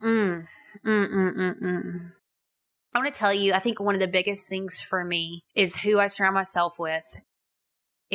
oh, 0.00 0.06
mm, 0.06 0.46
mm, 0.86 1.12
mm, 1.12 1.36
mm, 1.36 1.60
mm. 1.60 2.10
I 2.94 2.98
want 3.00 3.12
to 3.12 3.18
tell 3.18 3.34
you, 3.34 3.52
I 3.52 3.58
think 3.58 3.80
one 3.80 3.96
of 3.96 4.00
the 4.00 4.06
biggest 4.06 4.48
things 4.48 4.80
for 4.80 5.04
me 5.04 5.42
is 5.56 5.82
who 5.82 5.98
I 5.98 6.06
surround 6.06 6.36
myself 6.36 6.78
with. 6.78 7.02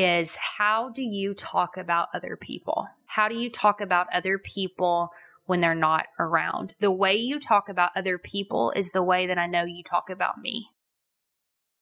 Is 0.02 0.38
how 0.58 0.92
do 0.92 1.02
you 1.02 1.34
talk 1.34 1.76
about 1.76 2.08
other 2.14 2.38
people? 2.38 2.88
How 3.06 3.28
do 3.28 3.36
you 3.36 3.50
talk 3.50 3.82
about 3.82 4.08
other 4.14 4.38
people 4.38 5.10
when 5.46 5.60
they're 5.60 5.76
not 5.76 6.06
around? 6.18 6.74
The 6.80 6.90
way 6.90 7.18
you 7.18 7.38
talk 7.38 7.68
about 7.68 7.92
other 7.98 8.18
people 8.18 8.72
is 8.72 8.94
the 8.94 9.04
way 9.04 9.28
that 9.28 9.38
I 9.38 9.46
know 9.46 9.66
you 9.66 9.84
talk 9.84 10.10
about 10.10 10.40
me. 10.40 10.70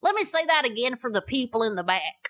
Let 0.01 0.15
me 0.15 0.23
say 0.23 0.43
that 0.47 0.65
again 0.65 0.95
for 0.95 1.11
the 1.11 1.21
people 1.21 1.61
in 1.61 1.75
the 1.75 1.83
back. 1.83 2.29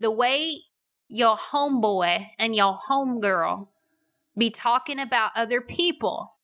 The 0.00 0.10
way 0.10 0.60
your 1.08 1.36
homeboy 1.36 2.28
and 2.38 2.56
your 2.56 2.78
homegirl 2.88 3.68
be 4.34 4.48
talking 4.48 4.98
about 4.98 5.32
other 5.36 5.60
people 5.60 6.38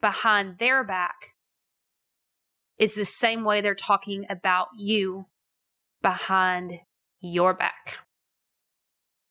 behind 0.00 0.58
their 0.58 0.82
back 0.82 1.36
is 2.78 2.96
the 2.96 3.04
same 3.04 3.44
way 3.44 3.60
they're 3.60 3.76
talking 3.76 4.26
about 4.28 4.70
you 4.76 5.26
behind 6.02 6.80
your 7.20 7.54
back. 7.54 7.98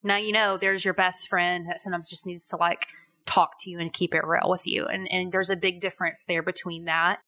Now, 0.03 0.17
you 0.17 0.31
know, 0.31 0.57
there's 0.57 0.85
your 0.85 0.93
best 0.93 1.27
friend 1.27 1.67
that 1.67 1.81
sometimes 1.81 2.09
just 2.09 2.25
needs 2.25 2.47
to 2.49 2.57
like 2.57 2.87
talk 3.25 3.51
to 3.59 3.69
you 3.69 3.79
and 3.79 3.91
keep 3.91 4.15
it 4.15 4.25
real 4.25 4.49
with 4.49 4.65
you. 4.65 4.85
And, 4.85 5.11
and 5.11 5.31
there's 5.31 5.49
a 5.49 5.57
big 5.57 5.81
difference 5.81 6.25
there 6.25 6.41
between 6.41 6.85
that 6.85 7.19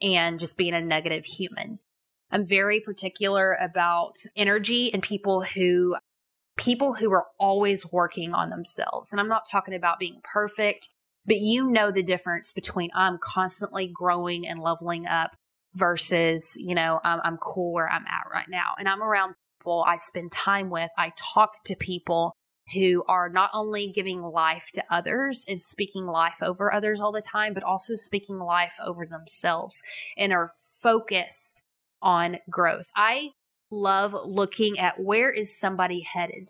and 0.00 0.40
just 0.40 0.56
being 0.56 0.74
a 0.74 0.80
negative 0.80 1.24
human. 1.24 1.78
I'm 2.30 2.44
very 2.46 2.80
particular 2.80 3.56
about 3.60 4.16
energy 4.34 4.92
and 4.92 5.02
people 5.02 5.42
who 5.42 5.96
people 6.56 6.94
who 6.94 7.12
are 7.12 7.26
always 7.38 7.90
working 7.90 8.32
on 8.32 8.50
themselves. 8.50 9.12
And 9.12 9.20
I'm 9.20 9.28
not 9.28 9.46
talking 9.50 9.74
about 9.74 9.98
being 9.98 10.20
perfect, 10.22 10.88
but 11.26 11.36
you 11.38 11.68
know 11.68 11.90
the 11.90 12.02
difference 12.02 12.52
between 12.52 12.90
I'm 12.94 13.18
constantly 13.20 13.90
growing 13.92 14.46
and 14.46 14.60
leveling 14.60 15.06
up 15.06 15.32
versus, 15.74 16.56
you 16.58 16.74
know, 16.74 17.00
I'm, 17.02 17.20
I'm 17.24 17.36
cool 17.38 17.72
where 17.72 17.90
I'm 17.90 18.06
at 18.06 18.30
right 18.32 18.48
now. 18.48 18.74
And 18.78 18.88
I'm 18.88 19.02
around 19.02 19.34
people 19.64 19.84
I 19.86 19.96
spend 19.96 20.30
time 20.30 20.68
with. 20.70 20.90
I 20.98 21.12
talk 21.16 21.64
to 21.64 21.76
people 21.76 22.36
who 22.74 23.02
are 23.08 23.28
not 23.28 23.50
only 23.52 23.90
giving 23.90 24.22
life 24.22 24.70
to 24.74 24.84
others 24.90 25.44
and 25.48 25.60
speaking 25.60 26.06
life 26.06 26.38
over 26.42 26.72
others 26.72 27.00
all 27.00 27.12
the 27.12 27.22
time, 27.22 27.52
but 27.54 27.62
also 27.62 27.94
speaking 27.94 28.38
life 28.38 28.76
over 28.84 29.06
themselves 29.06 29.82
and 30.16 30.32
are 30.32 30.48
focused 30.82 31.62
on 32.00 32.38
growth. 32.50 32.86
I 32.96 33.30
love 33.70 34.14
looking 34.24 34.78
at 34.78 35.00
where 35.00 35.30
is 35.30 35.58
somebody 35.58 36.02
headed? 36.02 36.48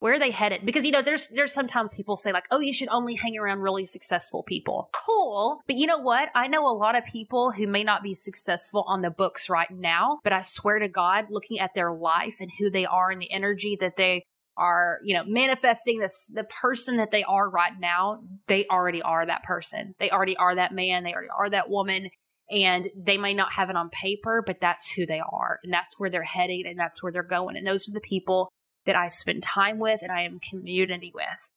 Where 0.00 0.14
are 0.14 0.18
they 0.18 0.30
headed? 0.30 0.64
Because 0.64 0.84
you 0.84 0.92
know, 0.92 1.02
there's 1.02 1.28
there's 1.28 1.52
sometimes 1.52 1.94
people 1.94 2.16
say 2.16 2.32
like, 2.32 2.46
"Oh, 2.50 2.60
you 2.60 2.72
should 2.72 2.88
only 2.88 3.14
hang 3.14 3.36
around 3.38 3.60
really 3.60 3.84
successful 3.84 4.42
people." 4.42 4.90
Cool, 4.92 5.60
but 5.66 5.76
you 5.76 5.86
know 5.86 5.98
what? 5.98 6.30
I 6.34 6.46
know 6.46 6.66
a 6.66 6.72
lot 6.72 6.96
of 6.96 7.04
people 7.04 7.52
who 7.52 7.66
may 7.66 7.82
not 7.82 8.02
be 8.02 8.14
successful 8.14 8.84
on 8.86 9.00
the 9.02 9.10
books 9.10 9.50
right 9.50 9.70
now, 9.70 10.18
but 10.22 10.32
I 10.32 10.42
swear 10.42 10.78
to 10.78 10.88
God, 10.88 11.26
looking 11.30 11.58
at 11.58 11.74
their 11.74 11.92
life 11.92 12.36
and 12.40 12.50
who 12.58 12.70
they 12.70 12.86
are 12.86 13.10
and 13.10 13.20
the 13.20 13.32
energy 13.32 13.76
that 13.80 13.96
they 13.96 14.22
are, 14.56 14.98
you 15.04 15.14
know, 15.14 15.24
manifesting 15.26 15.98
this 15.98 16.30
the 16.34 16.44
person 16.44 16.96
that 16.96 17.10
they 17.10 17.24
are 17.24 17.48
right 17.48 17.78
now, 17.78 18.20
they 18.46 18.66
already 18.66 19.02
are 19.02 19.24
that 19.26 19.42
person. 19.42 19.94
They 19.98 20.10
already 20.10 20.36
are 20.36 20.54
that 20.54 20.72
man, 20.72 21.04
they 21.04 21.12
already 21.12 21.30
are 21.36 21.50
that 21.50 21.70
woman 21.70 22.10
and 22.50 22.88
they 22.96 23.18
may 23.18 23.34
not 23.34 23.52
have 23.52 23.70
it 23.70 23.76
on 23.76 23.90
paper, 23.90 24.42
but 24.46 24.60
that's 24.60 24.92
who 24.92 25.06
they 25.06 25.20
are. 25.20 25.58
And 25.62 25.72
that's 25.72 25.98
where 25.98 26.08
they're 26.08 26.22
heading 26.22 26.66
and 26.66 26.78
that's 26.78 27.02
where 27.02 27.12
they're 27.12 27.22
going. 27.22 27.56
And 27.56 27.66
those 27.66 27.88
are 27.88 27.92
the 27.92 28.00
people 28.00 28.50
that 28.88 28.96
I 28.96 29.08
spend 29.08 29.42
time 29.42 29.78
with 29.78 30.02
and 30.02 30.10
I 30.10 30.22
am 30.22 30.40
community 30.40 31.12
with. 31.14 31.50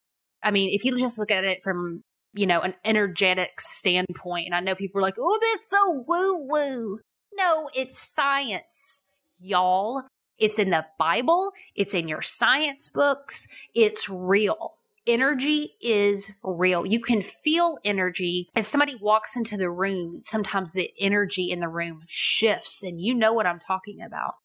I 0.44 0.52
mean, 0.52 0.70
if 0.70 0.86
you 0.86 0.96
just 0.98 1.18
look 1.18 1.32
at 1.32 1.44
it 1.44 1.64
from, 1.64 2.04
you 2.34 2.46
know, 2.46 2.62
an 2.62 2.76
energetic 2.86 3.60
standpoint, 3.60 4.46
and 4.48 4.54
I 4.56 4.60
know 4.60 4.76
people 4.76 5.00
are 5.00 5.02
like, 5.02 5.16
oh, 5.18 5.40
that's 5.42 5.70
so 5.70 6.04
woo 6.08 6.48
woo. 6.48 7.00
No, 7.34 7.70
it's 7.74 7.98
science, 7.98 9.04
y'all. 9.40 10.04
It's 10.38 10.60
in 10.60 10.72
the 10.72 10.86
Bible, 11.00 11.52
it's 11.76 11.94
in 11.94 12.08
your 12.08 12.22
science 12.22 12.90
books, 12.90 13.48
it's 13.74 14.10
real 14.10 14.76
energy 15.08 15.74
is 15.82 16.32
real. 16.44 16.86
You 16.86 17.00
can 17.00 17.22
feel 17.22 17.78
energy. 17.84 18.50
If 18.56 18.66
somebody 18.66 18.96
walks 18.96 19.36
into 19.36 19.58
the 19.58 19.72
room, 19.72 20.20
sometimes 20.20 20.74
the 20.74 20.92
energy 21.00 21.50
in 21.50 21.60
the 21.60 21.68
room 21.68 22.02
shifts, 22.08 22.84
and 22.84 23.02
you 23.02 23.16
know 23.16 23.34
what 23.34 23.48
I'm 23.48 23.60
talking 23.60 24.02
about. 24.02 24.36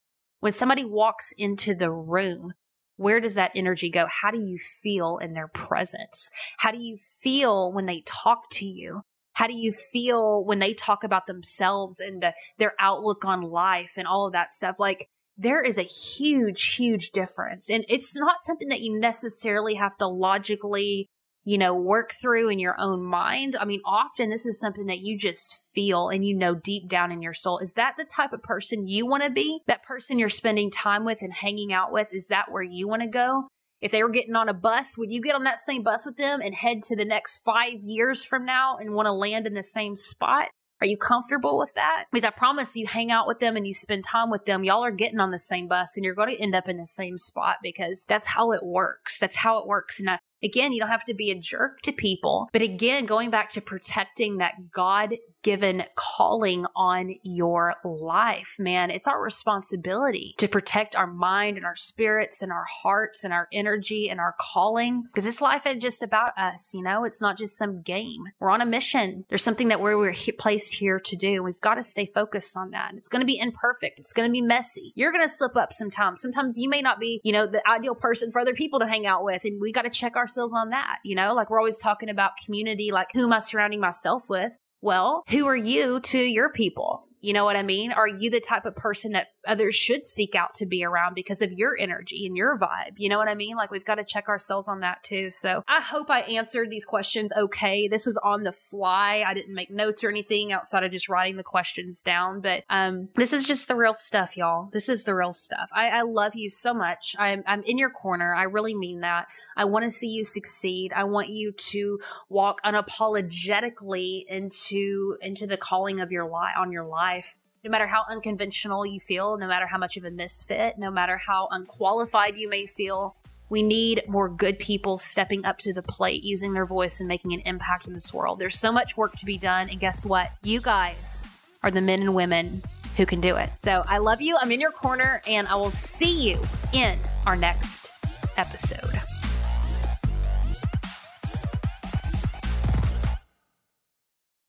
When 0.41 0.53
somebody 0.53 0.85
walks 0.85 1.33
into 1.37 1.75
the 1.75 1.91
room, 1.91 2.53
where 2.97 3.21
does 3.21 3.35
that 3.35 3.53
energy 3.55 3.91
go? 3.91 4.07
How 4.23 4.31
do 4.31 4.39
you 4.39 4.57
feel 4.57 5.19
in 5.19 5.35
their 5.35 5.49
presence? 5.49 6.31
How 6.59 6.71
do 6.71 6.83
you 6.83 6.97
feel 6.97 7.73
when 7.73 7.87
they 7.87 8.03
talk 8.07 8.51
to 8.53 8.65
you? 8.65 9.03
How 9.35 9.47
do 9.47 9.55
you 9.55 9.71
feel 9.71 10.45
when 10.45 10.61
they 10.61 10.73
talk 10.73 11.05
about 11.05 11.27
themselves 11.27 12.01
and 12.01 12.23
the, 12.23 12.35
their 12.59 12.73
outlook 12.79 13.25
on 13.25 13.43
life 13.43 13.95
and 13.99 14.07
all 14.07 14.27
of 14.27 14.33
that 14.33 14.53
stuff? 14.53 14.77
Like, 14.79 15.09
there 15.37 15.61
is 15.61 15.77
a 15.77 15.83
huge, 15.83 16.75
huge 16.75 17.11
difference. 17.11 17.69
And 17.69 17.85
it's 17.89 18.17
not 18.17 18.41
something 18.41 18.69
that 18.69 18.81
you 18.81 18.99
necessarily 18.99 19.75
have 19.75 19.97
to 19.99 20.07
logically, 20.07 21.11
you 21.47 21.57
know, 21.57 21.73
work 21.73 22.11
through 22.21 22.49
in 22.49 22.59
your 22.59 22.75
own 22.77 23.05
mind. 23.05 23.55
I 23.59 23.65
mean, 23.65 23.81
often 23.85 24.31
this 24.31 24.45
is 24.45 24.59
something 24.59 24.87
that 24.87 24.99
you 24.99 25.17
just 25.17 25.73
feel 25.73 26.09
and 26.09 26.25
you 26.25 26.37
know 26.37 26.57
deep 26.57 26.89
down 26.89 27.13
in 27.13 27.23
your 27.23 27.33
soul. 27.33 27.61
Is 27.61 27.75
that 27.75 27.95
the 27.97 28.05
type 28.05 28.33
of 28.33 28.43
person 28.43 28.89
you 28.89 29.07
want 29.07 29.23
to 29.23 29.31
be? 29.31 29.61
That 29.69 29.85
person 29.85 30.19
you're 30.19 30.29
spending 30.29 30.73
time 30.73 31.05
with 31.05 31.23
and 31.23 31.33
hanging 31.33 31.73
out 31.73 31.93
with? 31.93 32.13
Is 32.13 32.27
that 32.27 32.51
where 32.51 32.65
you 32.65 32.89
want 32.89 33.03
to 33.03 33.09
go? 33.09 33.47
If 33.81 33.93
they 33.93 34.03
were 34.03 34.11
getting 34.11 34.35
on 34.35 34.49
a 34.49 34.55
bus, 34.55 34.99
would 34.99 35.13
you 35.13 35.23
get 35.23 35.37
on 35.37 35.45
that 35.45 35.61
same 35.61 35.85
bus 35.85 36.05
with 36.05 36.17
them 36.17 36.41
and 36.41 36.53
head 36.53 36.83
to 36.85 36.97
the 36.97 37.05
next 37.05 37.45
five 37.45 37.79
years 37.85 38.25
from 38.25 38.45
now 38.45 38.77
and 38.79 38.93
want 38.93 39.07
to 39.07 39.13
land 39.13 39.47
in 39.47 39.55
the 39.55 39.63
same 39.63 39.95
spot? 39.95 40.49
Are 40.81 40.87
you 40.87 40.97
comfortable 40.97 41.59
with 41.59 41.73
that? 41.75 42.07
Because 42.13 42.27
I 42.27 42.31
promise 42.31 42.77
you 42.77 42.87
hang 42.87 43.13
out 43.13 43.29
with 43.29 43.39
them 43.39 43.57
and 43.57 43.67
you 43.67 43.73
spend 43.73 44.05
time 44.05 44.31
with 44.31 44.47
them, 44.47 44.65
y'all 44.65 44.85
are 44.85 44.91
getting 44.91 45.21
on 45.21 45.31
the 45.31 45.39
same 45.39 45.69
bus 45.69 45.97
and 45.97 46.05
you're 46.05 46.15
going 46.15 46.35
to 46.35 46.43
end 46.43 46.57
up 46.57 46.69
in 46.69 46.77
the 46.77 46.87
same 46.87 47.19
spot 47.19 47.59
because 47.63 48.05
that's 48.09 48.27
how 48.27 48.51
it 48.51 48.65
works. 48.65 49.19
That's 49.19 49.37
how 49.37 49.59
it 49.59 49.67
works. 49.67 50.01
And 50.01 50.11
I, 50.11 50.19
again, 50.43 50.73
you 50.73 50.81
don't 50.81 50.89
have 50.91 51.05
to 51.07 51.15
be 51.15 51.31
a 51.31 51.39
jerk 51.39 51.83
to 51.83 51.93
people. 51.93 52.49
But 52.53 52.63
again, 52.63 53.07
going 53.07 53.31
back 53.31 53.51
to 53.51 53.61
protecting 53.61 54.39
that 54.39 54.71
God 54.71 55.15
given 55.47 55.85
calling 55.95 56.67
on 56.75 57.15
your 57.23 57.77
life, 57.85 58.57
man. 58.59 58.91
It's 58.91 59.07
our 59.07 59.23
responsibility 59.23 60.35
to 60.39 60.49
protect 60.49 60.97
our 60.97 61.07
mind 61.07 61.57
and 61.57 61.65
our 61.65 61.77
spirits 61.77 62.43
and 62.43 62.51
our 62.51 62.65
hearts 62.83 63.23
and 63.23 63.33
our 63.33 63.47
energy 63.53 64.11
and 64.11 64.19
our 64.19 64.35
calling 64.41 65.05
because 65.07 65.25
this 65.25 65.41
life 65.41 65.65
is 65.65 65.81
just 65.81 66.03
about 66.03 66.37
us, 66.37 66.73
you 66.75 66.83
know? 66.83 67.05
It's 67.05 67.23
not 67.23 67.39
just 67.39 67.57
some 67.57 67.81
game. 67.83 68.25
We're 68.41 68.51
on 68.51 68.61
a 68.61 68.67
mission. 68.67 69.25
There's 69.29 69.45
something 69.45 69.69
that 69.69 69.81
we're, 69.81 69.97
we're 69.97 70.11
he- 70.11 70.33
placed 70.33 70.75
here 70.75 70.99
to 70.99 71.17
do. 71.17 71.45
We've 71.45 71.61
got 71.61 71.75
to 71.75 71.83
stay 71.85 72.07
focused 72.07 72.57
on 72.57 72.73
that. 72.73 72.95
It's 72.97 73.09
going 73.09 73.21
to 73.21 73.27
be 73.27 73.39
imperfect. 73.39 74.01
It's 74.01 74.13
going 74.13 74.29
to 74.29 74.33
be 74.33 74.43
messy. 74.43 74.93
You're 74.97 75.13
going 75.13 75.23
to 75.25 75.29
slip 75.29 75.55
up 75.55 75.73
sometimes. 75.73 76.21
Sometimes 76.21 76.59
you 76.59 76.69
may 76.69 76.83
not 76.83 76.99
be, 76.99 77.21
you 77.23 77.31
know, 77.31 77.47
the 77.47 77.63
ideal 77.71 77.95
person 77.95 78.33
for 78.33 78.41
other 78.41 78.53
people 78.53 78.81
to 78.81 78.89
hang 78.89 79.07
out 79.07 79.23
with. 79.23 79.45
And 79.45 79.61
we 79.61 79.71
got 79.71 79.83
to 79.83 79.91
check 79.91 80.17
ourselves 80.27 80.53
on 80.53 80.71
that, 80.71 80.99
you 81.05 81.15
know? 81.15 81.35
Like 81.35 81.51
we're 81.51 81.61
always 81.61 81.79
talking 81.79 82.09
about 82.09 82.33
community, 82.45 82.91
like 82.91 83.09
who 83.15 83.25
am 83.25 83.33
I 83.33 83.39
surrounding 83.39 83.81
myself 83.81 84.25
with? 84.29 84.57
Well, 84.83 85.23
who 85.31 85.47
are 85.47 85.57
you 85.57 86.01
to 86.01 86.19
your 86.19 86.51
people? 86.53 87.09
You 87.27 87.33
know 87.33 87.45
what 87.45 87.57
I 87.57 87.65
mean? 87.65 87.91
Are 87.91 88.07
you 88.07 88.31
the 88.31 88.39
type 88.39 88.67
of 88.67 88.77
person 88.77 89.11
that 89.11 89.31
others 89.49 89.75
should 89.75 90.05
seek 90.05 90.37
out 90.37 90.55
to 90.55 90.65
be 90.65 90.85
around 90.85 91.15
because 91.15 91.43
of 91.43 91.51
your 91.51 91.77
energy 91.77 92.25
and 92.25 92.37
your 92.37 92.57
vibe? 92.57 92.93
You 92.99 93.09
know 93.09 93.19
what 93.19 93.27
I 93.27 93.35
mean? 93.35 93.57
Like 93.57 93.73
we've 93.73 93.85
got 93.85 93.97
to 93.97 94.05
check 94.05 94.29
ourselves 94.29 94.69
on 94.69 94.79
that 94.81 95.03
too. 95.03 95.31
So 95.31 95.65
I 95.67 95.81
hope 95.81 96.09
I 96.09 96.21
answered 96.21 96.71
these 96.71 96.85
questions 96.85 97.33
okay. 97.37 97.89
This 97.89 98.07
was 98.07 98.17
on 98.19 98.45
the 98.45 98.53
fly. 98.53 99.25
I 99.27 99.35
didn't 99.35 99.57
make 99.57 99.73
notes 99.73 100.05
or 100.05 100.09
anything 100.09 100.53
outside 100.53 100.85
of 100.85 100.93
just 100.93 101.09
writing 101.09 101.37
the 101.37 101.43
questions 101.43 102.01
down. 102.01 102.43
But 102.43 102.63
um, 102.71 103.09
this 103.17 103.33
is 103.33 103.43
just 103.43 103.67
the 103.67 103.75
real 103.75 103.97
stuff, 103.97 104.37
y'all. 104.37 104.69
This 104.73 104.89
is 104.89 105.03
the 105.03 105.17
real 105.17 105.33
stuff. 105.33 105.69
I, 105.73 105.89
I 105.89 106.03
love 106.03 106.37
you 106.37 106.49
so 106.49 106.73
much. 106.73 107.17
I'm, 107.19 107.43
I'm 107.45 107.65
in 107.65 107.77
your 107.77 107.91
corner. 107.91 108.37
I 108.37 108.45
really 108.45 108.77
mean 108.77 109.01
that. 109.01 109.27
I 109.57 109.65
want 109.65 109.85
to 109.85 109.91
see 109.91 110.11
you 110.11 110.23
succeed. 110.23 110.93
I 110.95 111.03
want 111.03 111.29
you 111.29 111.51
to 111.51 111.99
walk 112.29 112.63
unapologetically 112.63 114.27
into 114.29 115.17
into 115.21 115.49
the 115.49 115.57
calling 115.57 115.99
of 115.99 116.13
your 116.13 116.29
life 116.29 116.55
on 116.57 116.71
your 116.71 116.85
life 116.85 117.16
life. 117.17 117.35
No 117.65 117.71
matter 117.71 117.87
how 117.87 118.05
unconventional 118.09 118.87
you 118.87 119.01
feel, 119.01 119.37
no 119.39 119.49
matter 119.49 119.67
how 119.67 119.79
much 119.79 119.97
of 119.97 120.05
a 120.05 120.11
misfit, 120.11 120.79
no 120.79 120.91
matter 120.91 121.17
how 121.17 121.49
unqualified 121.51 122.37
you 122.37 122.49
may 122.49 122.67
feel, 122.67 123.17
we 123.49 123.63
need 123.63 124.03
more 124.07 124.29
good 124.29 124.59
people 124.59 124.99
stepping 124.99 125.45
up 125.45 125.59
to 125.59 125.73
the 125.73 125.83
plate, 125.83 126.23
using 126.23 126.53
their 126.53 126.67
voice 126.67 127.01
and 127.01 127.09
making 127.09 127.33
an 127.33 127.41
impact 127.41 127.87
in 127.87 127.95
this 127.95 128.13
world. 128.13 128.39
There's 128.39 128.59
so 128.59 128.71
much 128.71 128.97
work 128.97 129.15
to 129.17 129.27
be 129.27 129.39
done. 129.39 129.69
And 129.69 129.81
guess 129.81 130.05
what? 130.05 130.31
You 130.43 130.61
guys 130.61 131.31
are 131.63 131.71
the 131.71 131.81
men 131.81 132.03
and 132.03 132.15
women 132.15 132.63
who 132.97 133.07
can 133.07 133.21
do 133.21 133.37
it. 133.37 133.51
So 133.59 133.85
I 133.87 133.99
love 133.99 134.21
you. 134.21 134.37
I'm 134.41 134.53
in 134.53 134.61
your 134.61 134.73
corner, 134.73 135.23
and 135.27 135.47
I 135.49 135.57
will 135.57 135.71
see 135.71 136.29
you 136.29 136.39
in 136.73 136.99
our 137.27 137.37
next 137.37 137.91
episode. 138.37 139.01